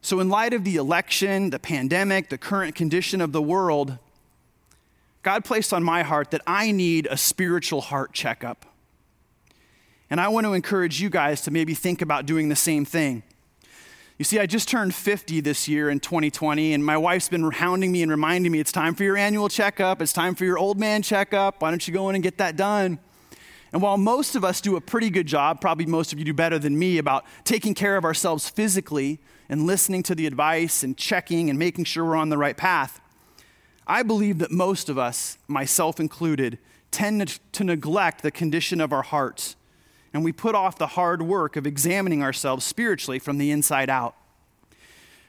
So, 0.00 0.20
in 0.20 0.28
light 0.28 0.54
of 0.54 0.62
the 0.62 0.76
election, 0.76 1.50
the 1.50 1.58
pandemic, 1.58 2.28
the 2.28 2.38
current 2.38 2.76
condition 2.76 3.20
of 3.20 3.32
the 3.32 3.42
world, 3.42 3.98
God 5.24 5.44
placed 5.44 5.74
on 5.74 5.82
my 5.82 6.04
heart 6.04 6.30
that 6.30 6.42
I 6.46 6.70
need 6.70 7.08
a 7.10 7.16
spiritual 7.16 7.80
heart 7.80 8.12
checkup. 8.12 8.64
And 10.08 10.20
I 10.20 10.28
want 10.28 10.46
to 10.46 10.54
encourage 10.54 11.00
you 11.00 11.10
guys 11.10 11.40
to 11.42 11.50
maybe 11.50 11.74
think 11.74 12.00
about 12.00 12.26
doing 12.26 12.48
the 12.48 12.56
same 12.56 12.84
thing. 12.84 13.22
You 14.18 14.24
see, 14.24 14.38
I 14.38 14.46
just 14.46 14.68
turned 14.68 14.94
50 14.94 15.40
this 15.40 15.68
year 15.68 15.90
in 15.90 16.00
2020, 16.00 16.72
and 16.72 16.84
my 16.84 16.96
wife's 16.96 17.28
been 17.28 17.50
hounding 17.50 17.92
me 17.92 18.02
and 18.02 18.10
reminding 18.10 18.50
me 18.50 18.60
it's 18.60 18.72
time 18.72 18.94
for 18.94 19.04
your 19.04 19.16
annual 19.16 19.48
checkup. 19.50 20.00
It's 20.00 20.12
time 20.12 20.34
for 20.34 20.44
your 20.44 20.56
old 20.56 20.78
man 20.78 21.02
checkup. 21.02 21.60
Why 21.60 21.70
don't 21.70 21.86
you 21.86 21.92
go 21.92 22.08
in 22.08 22.14
and 22.14 22.24
get 22.24 22.38
that 22.38 22.56
done? 22.56 22.98
And 23.72 23.82
while 23.82 23.98
most 23.98 24.34
of 24.34 24.42
us 24.42 24.62
do 24.62 24.76
a 24.76 24.80
pretty 24.80 25.10
good 25.10 25.26
job, 25.26 25.60
probably 25.60 25.84
most 25.84 26.14
of 26.14 26.18
you 26.18 26.24
do 26.24 26.32
better 26.32 26.58
than 26.58 26.78
me 26.78 26.96
about 26.96 27.26
taking 27.44 27.74
care 27.74 27.98
of 27.98 28.04
ourselves 28.04 28.48
physically 28.48 29.18
and 29.50 29.66
listening 29.66 30.02
to 30.04 30.14
the 30.14 30.26
advice 30.26 30.82
and 30.82 30.96
checking 30.96 31.50
and 31.50 31.58
making 31.58 31.84
sure 31.84 32.04
we're 32.04 32.16
on 32.16 32.30
the 32.30 32.38
right 32.38 32.56
path, 32.56 33.00
I 33.86 34.02
believe 34.02 34.38
that 34.38 34.50
most 34.50 34.88
of 34.88 34.96
us, 34.96 35.36
myself 35.46 36.00
included, 36.00 36.58
tend 36.90 37.38
to 37.52 37.64
neglect 37.64 38.22
the 38.22 38.30
condition 38.30 38.80
of 38.80 38.94
our 38.94 39.02
hearts 39.02 39.55
and 40.16 40.24
we 40.24 40.32
put 40.32 40.54
off 40.54 40.78
the 40.78 40.86
hard 40.86 41.20
work 41.20 41.56
of 41.56 41.66
examining 41.66 42.22
ourselves 42.22 42.64
spiritually 42.64 43.18
from 43.18 43.36
the 43.36 43.50
inside 43.50 43.90
out. 43.90 44.14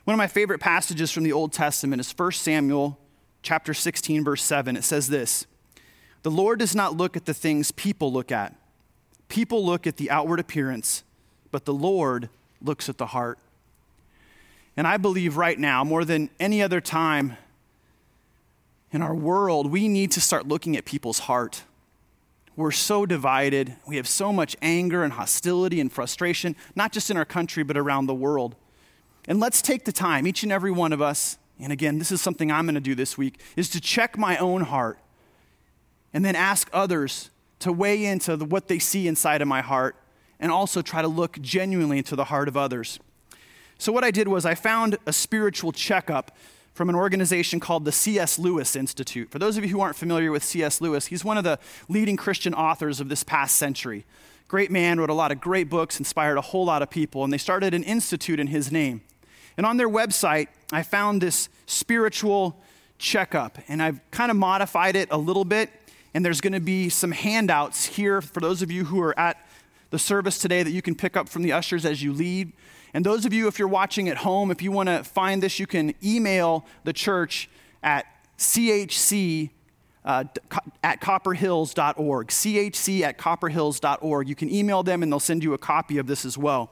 One 0.05 0.13
of 0.13 0.17
my 0.17 0.27
favorite 0.27 0.61
passages 0.61 1.11
from 1.11 1.25
the 1.25 1.33
Old 1.33 1.51
Testament 1.51 1.99
is 1.99 2.09
1 2.09 2.31
Samuel 2.31 2.97
chapter 3.41 3.73
16 3.73 4.23
verse 4.23 4.41
7. 4.41 4.77
It 4.77 4.85
says 4.85 5.09
this: 5.09 5.45
"The 6.23 6.31
Lord 6.31 6.59
does 6.59 6.73
not 6.73 6.95
look 6.95 7.17
at 7.17 7.25
the 7.25 7.33
things 7.33 7.71
people 7.71 8.13
look 8.13 8.31
at. 8.31 8.55
People 9.27 9.65
look 9.65 9.85
at 9.85 9.97
the 9.97 10.09
outward 10.09 10.39
appearance, 10.39 11.03
but 11.51 11.65
the 11.65 11.73
Lord 11.73 12.29
looks 12.61 12.87
at 12.87 12.97
the 12.97 13.07
heart." 13.07 13.39
And 14.77 14.87
I 14.87 14.95
believe 14.95 15.35
right 15.35 15.59
now 15.59 15.83
more 15.83 16.05
than 16.05 16.29
any 16.39 16.61
other 16.61 16.79
time 16.79 17.35
in 18.93 19.01
our 19.01 19.13
world, 19.13 19.69
we 19.69 19.89
need 19.89 20.13
to 20.13 20.21
start 20.21 20.47
looking 20.47 20.77
at 20.77 20.85
people's 20.85 21.19
heart. 21.19 21.63
We're 22.57 22.71
so 22.71 23.05
divided. 23.05 23.75
We 23.85 23.97
have 23.97 24.07
so 24.07 24.33
much 24.33 24.57
anger 24.63 25.03
and 25.03 25.13
hostility 25.13 25.79
and 25.79 25.91
frustration, 25.91 26.55
not 26.75 26.91
just 26.91 27.11
in 27.11 27.15
our 27.15 27.23
country, 27.23 27.61
but 27.61 27.77
around 27.77 28.07
the 28.07 28.15
world. 28.15 28.55
And 29.27 29.39
let's 29.39 29.61
take 29.61 29.85
the 29.85 29.91
time, 29.91 30.25
each 30.25 30.41
and 30.41 30.51
every 30.51 30.71
one 30.71 30.91
of 30.91 30.99
us, 30.99 31.37
and 31.59 31.71
again, 31.71 31.99
this 31.99 32.11
is 32.11 32.19
something 32.19 32.51
I'm 32.51 32.65
going 32.65 32.73
to 32.73 32.81
do 32.81 32.95
this 32.95 33.15
week, 33.15 33.39
is 33.55 33.69
to 33.69 33.79
check 33.79 34.17
my 34.17 34.37
own 34.37 34.61
heart 34.61 34.97
and 36.11 36.25
then 36.25 36.35
ask 36.35 36.67
others 36.73 37.29
to 37.59 37.71
weigh 37.71 38.05
into 38.05 38.35
the, 38.35 38.45
what 38.45 38.67
they 38.67 38.79
see 38.79 39.07
inside 39.07 39.43
of 39.43 39.47
my 39.47 39.61
heart 39.61 39.95
and 40.39 40.51
also 40.51 40.81
try 40.81 41.03
to 41.03 41.07
look 41.07 41.39
genuinely 41.39 41.99
into 41.99 42.15
the 42.15 42.25
heart 42.25 42.47
of 42.47 42.57
others. 42.57 42.99
So, 43.77 43.91
what 43.91 44.03
I 44.03 44.09
did 44.09 44.27
was 44.27 44.47
I 44.47 44.55
found 44.55 44.97
a 45.05 45.13
spiritual 45.13 45.71
checkup 45.71 46.35
from 46.77 46.89
an 46.89 46.95
organization 46.95 47.59
called 47.59 47.85
the 47.85 47.91
C.S. 47.91 48.37
Lewis 48.37 48.75
Institute. 48.75 49.31
For 49.31 49.39
those 49.39 49.57
of 49.57 49.65
you 49.65 49.71
who 49.71 49.81
aren't 49.81 49.95
familiar 49.95 50.31
with 50.31 50.43
C.S. 50.43 50.79
Lewis, 50.79 51.07
he's 51.07 51.25
one 51.25 51.35
of 51.35 51.43
the 51.43 51.57
leading 51.89 52.15
Christian 52.15 52.53
authors 52.53 52.99
of 52.99 53.09
this 53.09 53.23
past 53.23 53.55
century. 53.55 54.05
Great 54.47 54.69
man, 54.69 54.99
wrote 54.99 55.09
a 55.09 55.15
lot 55.15 55.31
of 55.31 55.41
great 55.41 55.71
books, 55.71 55.97
inspired 55.97 56.37
a 56.37 56.41
whole 56.41 56.65
lot 56.65 56.83
of 56.83 56.91
people, 56.91 57.23
and 57.23 57.33
they 57.33 57.39
started 57.39 57.73
an 57.73 57.81
institute 57.81 58.39
in 58.39 58.45
his 58.45 58.71
name. 58.71 59.01
And 59.57 59.65
on 59.65 59.77
their 59.77 59.89
website, 59.89 60.49
I 60.71 60.83
found 60.83 61.19
this 61.19 61.49
spiritual 61.65 62.61
checkup, 62.99 63.57
and 63.67 63.81
I've 63.81 63.99
kind 64.11 64.29
of 64.29 64.37
modified 64.37 64.95
it 64.95 65.07
a 65.09 65.17
little 65.17 65.45
bit. 65.45 65.71
And 66.13 66.23
there's 66.23 66.41
going 66.41 66.53
to 66.53 66.59
be 66.59 66.89
some 66.89 67.11
handouts 67.11 67.87
here 67.87 68.21
for 68.21 68.39
those 68.39 68.61
of 68.61 68.69
you 68.69 68.85
who 68.85 69.01
are 69.01 69.17
at 69.19 69.43
the 69.89 69.97
service 69.97 70.37
today 70.37 70.61
that 70.61 70.71
you 70.71 70.83
can 70.83 70.93
pick 70.93 71.17
up 71.17 71.27
from 71.27 71.41
the 71.41 71.53
ushers 71.53 71.85
as 71.87 72.03
you 72.03 72.13
leave. 72.13 72.51
And 72.93 73.05
those 73.05 73.25
of 73.25 73.33
you, 73.33 73.47
if 73.47 73.59
you're 73.59 73.67
watching 73.67 74.09
at 74.09 74.17
home, 74.17 74.51
if 74.51 74.61
you 74.61 74.71
want 74.71 74.87
to 74.87 75.03
find 75.03 75.43
this, 75.43 75.59
you 75.59 75.67
can 75.67 75.93
email 76.03 76.65
the 76.83 76.93
church 76.93 77.49
at 77.83 78.05
chc 78.37 79.49
uh, 80.05 80.23
at 80.83 81.01
copperhills.org. 81.01 82.27
chc 82.27 83.01
at 83.01 83.17
copperhills.org. 83.17 84.29
You 84.29 84.35
can 84.35 84.49
email 84.49 84.81
them 84.83 85.03
and 85.03 85.11
they'll 85.11 85.19
send 85.19 85.43
you 85.43 85.53
a 85.53 85.57
copy 85.57 85.97
of 85.97 86.07
this 86.07 86.23
as 86.23 86.37
well. 86.37 86.71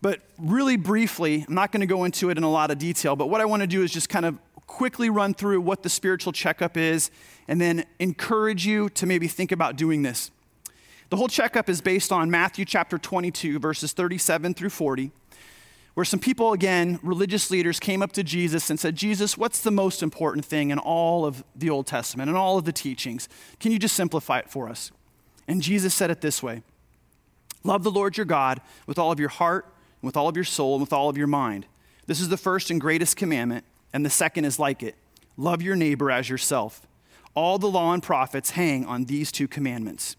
But 0.00 0.22
really 0.38 0.76
briefly, 0.76 1.44
I'm 1.46 1.54
not 1.54 1.70
going 1.72 1.82
to 1.82 1.86
go 1.86 2.04
into 2.04 2.30
it 2.30 2.38
in 2.38 2.44
a 2.44 2.50
lot 2.50 2.70
of 2.70 2.78
detail, 2.78 3.14
but 3.14 3.28
what 3.28 3.42
I 3.42 3.44
want 3.44 3.60
to 3.60 3.66
do 3.66 3.82
is 3.82 3.92
just 3.92 4.08
kind 4.08 4.24
of 4.24 4.38
quickly 4.66 5.10
run 5.10 5.34
through 5.34 5.60
what 5.60 5.82
the 5.82 5.90
spiritual 5.90 6.32
checkup 6.32 6.76
is 6.78 7.10
and 7.46 7.60
then 7.60 7.84
encourage 7.98 8.64
you 8.64 8.88
to 8.90 9.04
maybe 9.04 9.28
think 9.28 9.52
about 9.52 9.76
doing 9.76 10.02
this. 10.02 10.30
The 11.10 11.16
whole 11.16 11.28
checkup 11.28 11.68
is 11.68 11.80
based 11.80 12.12
on 12.12 12.30
Matthew 12.30 12.64
chapter 12.64 12.96
22, 12.96 13.58
verses 13.58 13.92
37 13.92 14.54
through 14.54 14.70
40, 14.70 15.10
where 15.94 16.04
some 16.04 16.20
people, 16.20 16.52
again, 16.52 17.00
religious 17.02 17.50
leaders, 17.50 17.80
came 17.80 18.00
up 18.00 18.12
to 18.12 18.22
Jesus 18.22 18.70
and 18.70 18.78
said, 18.78 18.94
Jesus, 18.94 19.36
what's 19.36 19.60
the 19.60 19.72
most 19.72 20.04
important 20.04 20.44
thing 20.44 20.70
in 20.70 20.78
all 20.78 21.26
of 21.26 21.42
the 21.56 21.68
Old 21.68 21.88
Testament 21.88 22.28
and 22.28 22.38
all 22.38 22.58
of 22.58 22.64
the 22.64 22.72
teachings? 22.72 23.28
Can 23.58 23.72
you 23.72 23.78
just 23.80 23.96
simplify 23.96 24.38
it 24.38 24.48
for 24.48 24.68
us? 24.68 24.92
And 25.48 25.60
Jesus 25.60 25.92
said 25.94 26.12
it 26.12 26.20
this 26.20 26.44
way 26.44 26.62
Love 27.64 27.82
the 27.82 27.90
Lord 27.90 28.16
your 28.16 28.24
God 28.24 28.60
with 28.86 28.96
all 28.96 29.10
of 29.10 29.18
your 29.18 29.30
heart, 29.30 29.64
and 29.64 30.06
with 30.06 30.16
all 30.16 30.28
of 30.28 30.36
your 30.36 30.44
soul, 30.44 30.76
and 30.76 30.80
with 30.80 30.92
all 30.92 31.08
of 31.08 31.18
your 31.18 31.26
mind. 31.26 31.66
This 32.06 32.20
is 32.20 32.28
the 32.28 32.36
first 32.36 32.70
and 32.70 32.80
greatest 32.80 33.16
commandment, 33.16 33.64
and 33.92 34.06
the 34.06 34.10
second 34.10 34.44
is 34.44 34.60
like 34.60 34.84
it 34.84 34.94
love 35.36 35.60
your 35.60 35.74
neighbor 35.74 36.08
as 36.08 36.28
yourself. 36.28 36.86
All 37.34 37.58
the 37.58 37.68
law 37.68 37.92
and 37.92 38.02
prophets 38.02 38.50
hang 38.50 38.86
on 38.86 39.06
these 39.06 39.32
two 39.32 39.48
commandments. 39.48 40.14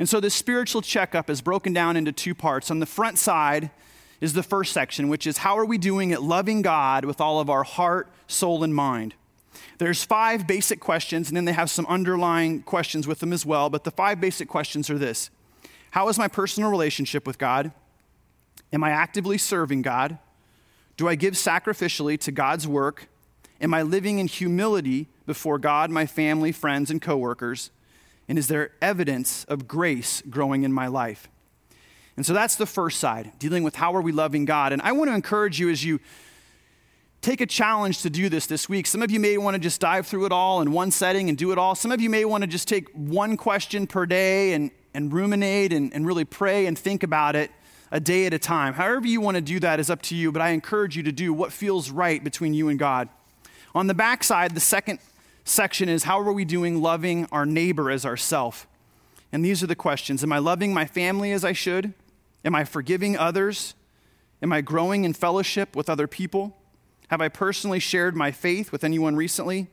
And 0.00 0.08
so 0.08 0.18
this 0.18 0.34
spiritual 0.34 0.80
checkup 0.80 1.28
is 1.28 1.42
broken 1.42 1.74
down 1.74 1.94
into 1.94 2.10
two 2.10 2.34
parts. 2.34 2.70
On 2.70 2.78
the 2.78 2.86
front 2.86 3.18
side 3.18 3.70
is 4.18 4.32
the 4.32 4.42
first 4.42 4.72
section, 4.72 5.10
which 5.10 5.26
is 5.26 5.36
how 5.36 5.58
are 5.58 5.64
we 5.66 5.76
doing 5.76 6.10
at 6.10 6.22
loving 6.22 6.62
God 6.62 7.04
with 7.04 7.20
all 7.20 7.38
of 7.38 7.50
our 7.50 7.64
heart, 7.64 8.08
soul, 8.26 8.64
and 8.64 8.74
mind? 8.74 9.12
There's 9.76 10.02
five 10.02 10.46
basic 10.46 10.80
questions, 10.80 11.28
and 11.28 11.36
then 11.36 11.44
they 11.44 11.52
have 11.52 11.68
some 11.68 11.84
underlying 11.84 12.62
questions 12.62 13.06
with 13.06 13.18
them 13.18 13.30
as 13.30 13.44
well. 13.44 13.68
But 13.68 13.84
the 13.84 13.90
five 13.90 14.22
basic 14.22 14.48
questions 14.48 14.88
are 14.88 14.96
this 14.96 15.28
How 15.90 16.08
is 16.08 16.16
my 16.16 16.28
personal 16.28 16.70
relationship 16.70 17.26
with 17.26 17.36
God? 17.36 17.70
Am 18.72 18.82
I 18.82 18.92
actively 18.92 19.36
serving 19.36 19.82
God? 19.82 20.16
Do 20.96 21.08
I 21.08 21.14
give 21.14 21.34
sacrificially 21.34 22.18
to 22.20 22.32
God's 22.32 22.66
work? 22.66 23.10
Am 23.60 23.74
I 23.74 23.82
living 23.82 24.18
in 24.18 24.28
humility 24.28 25.08
before 25.26 25.58
God, 25.58 25.90
my 25.90 26.06
family, 26.06 26.52
friends, 26.52 26.90
and 26.90 27.02
coworkers? 27.02 27.70
And 28.30 28.38
is 28.38 28.46
there 28.46 28.70
evidence 28.80 29.44
of 29.44 29.66
grace 29.66 30.22
growing 30.30 30.62
in 30.62 30.72
my 30.72 30.86
life? 30.86 31.28
And 32.16 32.24
so 32.24 32.32
that's 32.32 32.54
the 32.54 32.64
first 32.64 33.00
side, 33.00 33.32
dealing 33.40 33.64
with 33.64 33.74
how 33.74 33.92
are 33.94 34.00
we 34.00 34.12
loving 34.12 34.44
God. 34.44 34.72
And 34.72 34.80
I 34.82 34.92
want 34.92 35.10
to 35.10 35.14
encourage 35.14 35.58
you 35.58 35.68
as 35.68 35.84
you 35.84 35.98
take 37.22 37.40
a 37.40 37.46
challenge 37.46 38.02
to 38.02 38.08
do 38.08 38.28
this 38.28 38.46
this 38.46 38.68
week. 38.68 38.86
Some 38.86 39.02
of 39.02 39.10
you 39.10 39.18
may 39.18 39.36
want 39.36 39.56
to 39.56 39.58
just 39.58 39.80
dive 39.80 40.06
through 40.06 40.26
it 40.26 40.32
all 40.32 40.62
in 40.62 40.70
one 40.70 40.92
setting 40.92 41.28
and 41.28 41.36
do 41.36 41.50
it 41.50 41.58
all. 41.58 41.74
Some 41.74 41.90
of 41.90 42.00
you 42.00 42.08
may 42.08 42.24
want 42.24 42.42
to 42.42 42.46
just 42.46 42.68
take 42.68 42.88
one 42.94 43.36
question 43.36 43.86
per 43.86 44.06
day 44.06 44.54
and 44.54 44.70
and 44.94 45.12
ruminate 45.12 45.72
and, 45.72 45.92
and 45.92 46.06
really 46.06 46.24
pray 46.24 46.66
and 46.66 46.78
think 46.78 47.02
about 47.02 47.34
it 47.34 47.50
a 47.90 47.98
day 47.98 48.26
at 48.26 48.34
a 48.34 48.38
time. 48.38 48.74
However, 48.74 49.06
you 49.06 49.20
want 49.20 49.36
to 49.36 49.40
do 49.40 49.58
that 49.60 49.80
is 49.80 49.90
up 49.90 50.02
to 50.02 50.14
you, 50.14 50.30
but 50.30 50.40
I 50.40 50.50
encourage 50.50 50.96
you 50.96 51.02
to 51.02 51.12
do 51.12 51.32
what 51.32 51.52
feels 51.52 51.90
right 51.90 52.22
between 52.22 52.54
you 52.54 52.68
and 52.68 52.78
God. 52.78 53.08
On 53.74 53.86
the 53.86 53.94
backside, 53.94 54.54
the 54.54 54.60
second 54.60 55.00
section 55.50 55.88
is 55.88 56.04
how 56.04 56.20
are 56.20 56.32
we 56.32 56.44
doing 56.44 56.80
loving 56.80 57.26
our 57.32 57.44
neighbor 57.44 57.90
as 57.90 58.06
ourself? 58.06 58.66
And 59.32 59.44
these 59.44 59.62
are 59.62 59.66
the 59.66 59.74
questions 59.74 60.22
Am 60.22 60.32
I 60.32 60.38
loving 60.38 60.72
my 60.72 60.86
family 60.86 61.32
as 61.32 61.44
I 61.44 61.52
should? 61.52 61.94
Am 62.44 62.54
I 62.54 62.64
forgiving 62.64 63.16
others? 63.18 63.74
Am 64.42 64.52
I 64.52 64.62
growing 64.62 65.04
in 65.04 65.12
fellowship 65.12 65.76
with 65.76 65.90
other 65.90 66.06
people? 66.06 66.56
Have 67.08 67.20
I 67.20 67.28
personally 67.28 67.80
shared 67.80 68.16
my 68.16 68.30
faith 68.30 68.72
with 68.72 68.84
anyone 68.84 69.16
recently? 69.16 69.66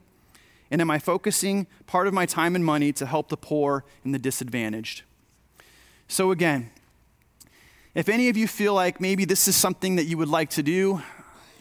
And 0.69 0.81
am 0.81 0.91
I 0.91 0.99
focusing 0.99 1.67
part 1.85 2.07
of 2.07 2.13
my 2.13 2.25
time 2.25 2.55
and 2.55 2.65
money 2.65 2.91
to 2.93 3.05
help 3.05 3.29
the 3.29 3.37
poor 3.37 3.85
and 4.03 4.13
the 4.13 4.19
disadvantaged? 4.19 5.03
So, 6.09 6.31
again, 6.31 6.71
if 7.95 8.09
any 8.09 8.27
of 8.27 8.35
you 8.35 8.47
feel 8.47 8.73
like 8.73 8.99
maybe 8.99 9.23
this 9.23 9.47
is 9.47 9.55
something 9.55 9.95
that 9.95 10.05
you 10.05 10.17
would 10.17 10.27
like 10.27 10.49
to 10.51 10.63
do, 10.63 11.01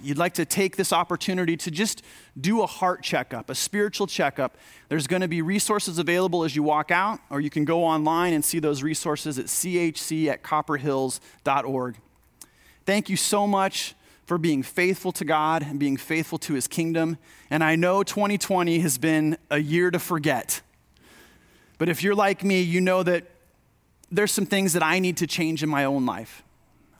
you'd 0.02 0.18
like 0.18 0.35
to 0.35 0.44
take 0.44 0.76
this 0.76 0.92
opportunity 0.92 1.56
to 1.56 1.70
just 1.70 2.02
do 2.40 2.62
a 2.62 2.66
heart 2.66 3.02
checkup, 3.02 3.50
a 3.50 3.54
spiritual 3.54 4.06
checkup, 4.06 4.56
there's 4.88 5.06
going 5.06 5.22
to 5.22 5.28
be 5.28 5.42
resources 5.42 5.98
available 5.98 6.44
as 6.44 6.54
you 6.54 6.62
walk 6.62 6.90
out, 6.90 7.20
or 7.30 7.40
you 7.40 7.50
can 7.50 7.64
go 7.64 7.85
online 7.85 8.32
and 8.32 8.44
see 8.44 8.59
those 8.59 8.82
resources 8.82 9.38
at 9.38 9.46
chc 9.46 10.26
at 10.28 10.42
copperhills.org. 10.42 11.96
Thank 12.85 13.09
you 13.09 13.16
so 13.16 13.46
much 13.46 13.94
for 14.26 14.38
being 14.38 14.62
faithful 14.62 15.12
to 15.12 15.24
God 15.24 15.62
and 15.62 15.78
being 15.78 15.96
faithful 15.96 16.38
to 16.38 16.54
his 16.54 16.66
kingdom. 16.66 17.16
And 17.48 17.62
I 17.62 17.76
know 17.76 18.02
2020 18.02 18.80
has 18.80 18.98
been 18.98 19.38
a 19.50 19.59
year 19.59 19.90
to 19.90 19.98
forget. 19.98 20.61
But 21.78 21.88
if 21.88 22.02
you're 22.02 22.14
like 22.14 22.42
me, 22.42 22.61
you 22.61 22.80
know 22.80 23.02
that 23.02 23.24
there's 24.11 24.32
some 24.32 24.46
things 24.46 24.72
that 24.72 24.82
I 24.82 24.98
need 24.98 25.16
to 25.18 25.26
change 25.26 25.62
in 25.62 25.68
my 25.68 25.85
own 25.85 26.06
life. 26.06 26.42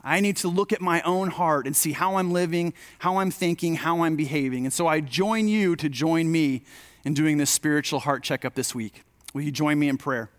I 0.07 0.21
need 0.21 0.37
to 0.37 0.47
look 0.47 0.71
at 0.71 0.79
my 0.79 1.01
own 1.01 1.29
heart 1.29 1.67
and 1.67 1.75
see 1.75 1.91
how 1.91 2.15
I'm 2.15 2.31
living, 2.31 2.73
how 2.99 3.17
I'm 3.17 3.29
thinking, 3.29 3.75
how 3.75 4.03
I'm 4.03 4.15
behaving. 4.15 4.65
And 4.65 4.73
so 4.73 4.87
I 4.87 5.01
join 5.01 5.49
you 5.49 5.75
to 5.75 5.89
join 5.89 6.31
me 6.31 6.63
in 7.03 7.13
doing 7.13 7.37
this 7.37 7.49
spiritual 7.49 7.99
heart 7.99 8.23
checkup 8.23 8.53
this 8.53 8.73
week. 8.73 9.03
Will 9.33 9.41
you 9.41 9.51
join 9.51 9.77
me 9.77 9.89
in 9.89 9.97
prayer? 9.97 10.29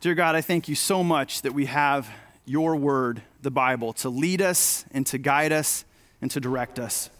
Dear 0.00 0.14
God, 0.14 0.36
I 0.36 0.42
thank 0.42 0.68
you 0.68 0.76
so 0.76 1.02
much 1.02 1.42
that 1.42 1.52
we 1.52 1.66
have 1.66 2.08
your 2.44 2.76
word, 2.76 3.22
the 3.42 3.50
Bible, 3.50 3.92
to 3.94 4.08
lead 4.08 4.40
us 4.40 4.84
and 4.92 5.04
to 5.08 5.18
guide 5.18 5.50
us 5.50 5.84
and 6.22 6.30
to 6.30 6.38
direct 6.38 6.78
us. 6.78 7.10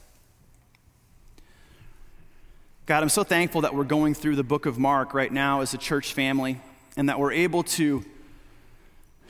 God, 2.87 3.03
I'm 3.03 3.09
so 3.09 3.25
thankful 3.25 3.63
that 3.63 3.75
we're 3.75 3.83
going 3.83 4.15
through 4.15 4.37
the 4.37 4.45
book 4.45 4.65
of 4.65 4.79
Mark 4.79 5.13
right 5.13 5.33
now 5.33 5.61
as 5.61 5.75
a 5.75 5.79
church 5.79 6.13
family 6.15 6.61
and 6.97 7.09
that 7.09 7.19
we're 7.19 7.33
able 7.33 7.65
to 7.65 8.05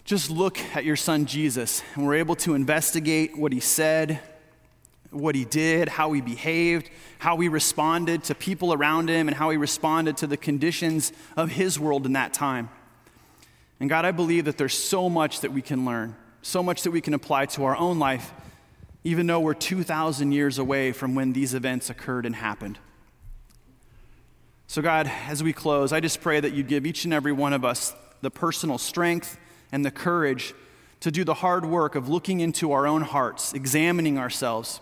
just 0.09 0.31
look 0.31 0.59
at 0.75 0.87
your 0.87 0.97
son 0.97 1.27
Jesus 1.27 1.83
and 1.95 2.07
we're 2.07 2.15
able 2.15 2.35
to 2.35 2.55
investigate 2.55 3.37
what 3.37 3.53
he 3.53 3.61
said, 3.61 4.19
what 5.11 5.35
he 5.35 5.45
did, 5.45 5.87
how 5.87 6.11
he 6.13 6.23
behaved, 6.23 6.89
how 7.19 7.37
he 7.37 7.47
responded 7.51 8.25
to 8.25 8.35
people 8.35 8.73
around 8.73 9.11
him, 9.11 9.29
and 9.29 9.37
how 9.37 9.51
he 9.51 9.59
responded 9.59 10.17
to 10.17 10.27
the 10.27 10.39
conditions 10.39 11.13
of 11.37 11.51
his 11.51 11.79
world 11.79 12.07
in 12.07 12.15
that 12.15 12.33
time. 12.33 12.71
And 13.81 13.91
God, 13.91 14.07
I 14.07 14.13
believe 14.13 14.47
that 14.47 14.57
there's 14.57 14.73
so 14.73 15.11
much 15.11 15.41
that 15.41 15.53
we 15.53 15.61
can 15.61 15.85
learn, 15.85 16.17
so 16.41 16.63
much 16.63 16.85
that 16.85 16.91
we 16.91 17.03
can 17.03 17.13
apply 17.13 17.45
to 17.45 17.65
our 17.65 17.77
own 17.77 17.99
life, 17.99 18.33
even 19.05 19.27
though 19.27 19.41
we're 19.41 19.53
2,000 19.53 20.33
years 20.33 20.57
away 20.57 20.91
from 20.93 21.15
when 21.17 21.35
these 21.35 21.53
events 21.53 21.91
occurred 21.91 22.25
and 22.25 22.35
happened. 22.35 22.79
So, 24.69 24.81
God, 24.81 25.13
as 25.27 25.43
we 25.43 25.53
close, 25.53 25.93
I 25.93 26.01
just 26.01 26.23
pray 26.23 26.41
that 26.41 26.55
you 26.55 26.63
give 26.63 26.87
each 26.87 27.05
and 27.05 27.13
every 27.13 27.33
one 27.33 27.53
of 27.53 27.63
us 27.63 27.95
the 28.23 28.31
personal 28.31 28.79
strength 28.79 29.39
and 29.73 29.85
the 29.85 29.91
courage 29.91 30.55
to 31.01 31.11
do 31.11 31.25
the 31.25 31.35
hard 31.35 31.65
work 31.65 31.95
of 31.95 32.09
looking 32.09 32.41
into 32.41 32.73
our 32.73 32.87
own 32.87 33.03
hearts, 33.03 33.53
examining 33.53 34.19
ourselves, 34.19 34.81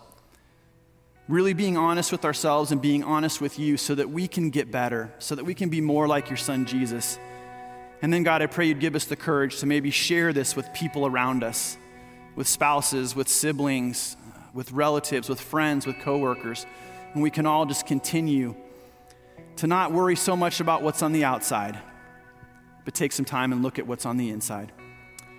really 1.27 1.53
being 1.53 1.77
honest 1.77 2.11
with 2.11 2.25
ourselves 2.25 2.71
and 2.71 2.81
being 2.81 3.03
honest 3.03 3.41
with 3.41 3.59
you 3.59 3.77
so 3.77 3.93
that 3.93 4.09
we 4.09 4.27
can 4.27 4.49
get 4.49 4.71
better, 4.71 5.13
so 5.19 5.35
that 5.35 5.43
we 5.43 5.53
can 5.53 5.69
be 5.69 5.81
more 5.81 6.07
like 6.07 6.29
your 6.29 6.37
son 6.37 6.65
Jesus. 6.65 7.19
And 8.01 8.13
then, 8.13 8.23
God, 8.23 8.41
I 8.41 8.47
pray 8.47 8.67
you'd 8.67 8.79
give 8.79 8.95
us 8.95 9.05
the 9.05 9.15
courage 9.15 9.59
to 9.59 9.65
maybe 9.65 9.91
share 9.91 10.31
this 10.33 10.55
with 10.55 10.71
people 10.73 11.05
around 11.05 11.43
us, 11.43 11.77
with 12.35 12.47
spouses, 12.47 13.15
with 13.15 13.27
siblings, 13.27 14.15
with 14.53 14.71
relatives, 14.71 15.29
with 15.29 15.41
friends, 15.41 15.85
with 15.85 15.99
coworkers. 15.99 16.65
And 17.13 17.21
we 17.21 17.29
can 17.29 17.45
all 17.45 17.65
just 17.65 17.85
continue 17.85 18.55
to 19.57 19.67
not 19.67 19.91
worry 19.91 20.15
so 20.15 20.35
much 20.35 20.59
about 20.59 20.83
what's 20.83 21.01
on 21.01 21.11
the 21.11 21.25
outside, 21.25 21.79
but 22.85 22.93
take 22.93 23.11
some 23.11 23.25
time 23.25 23.51
and 23.51 23.63
look 23.63 23.79
at 23.79 23.87
what's 23.87 24.05
on 24.05 24.17
the 24.17 24.29
inside. 24.29 24.71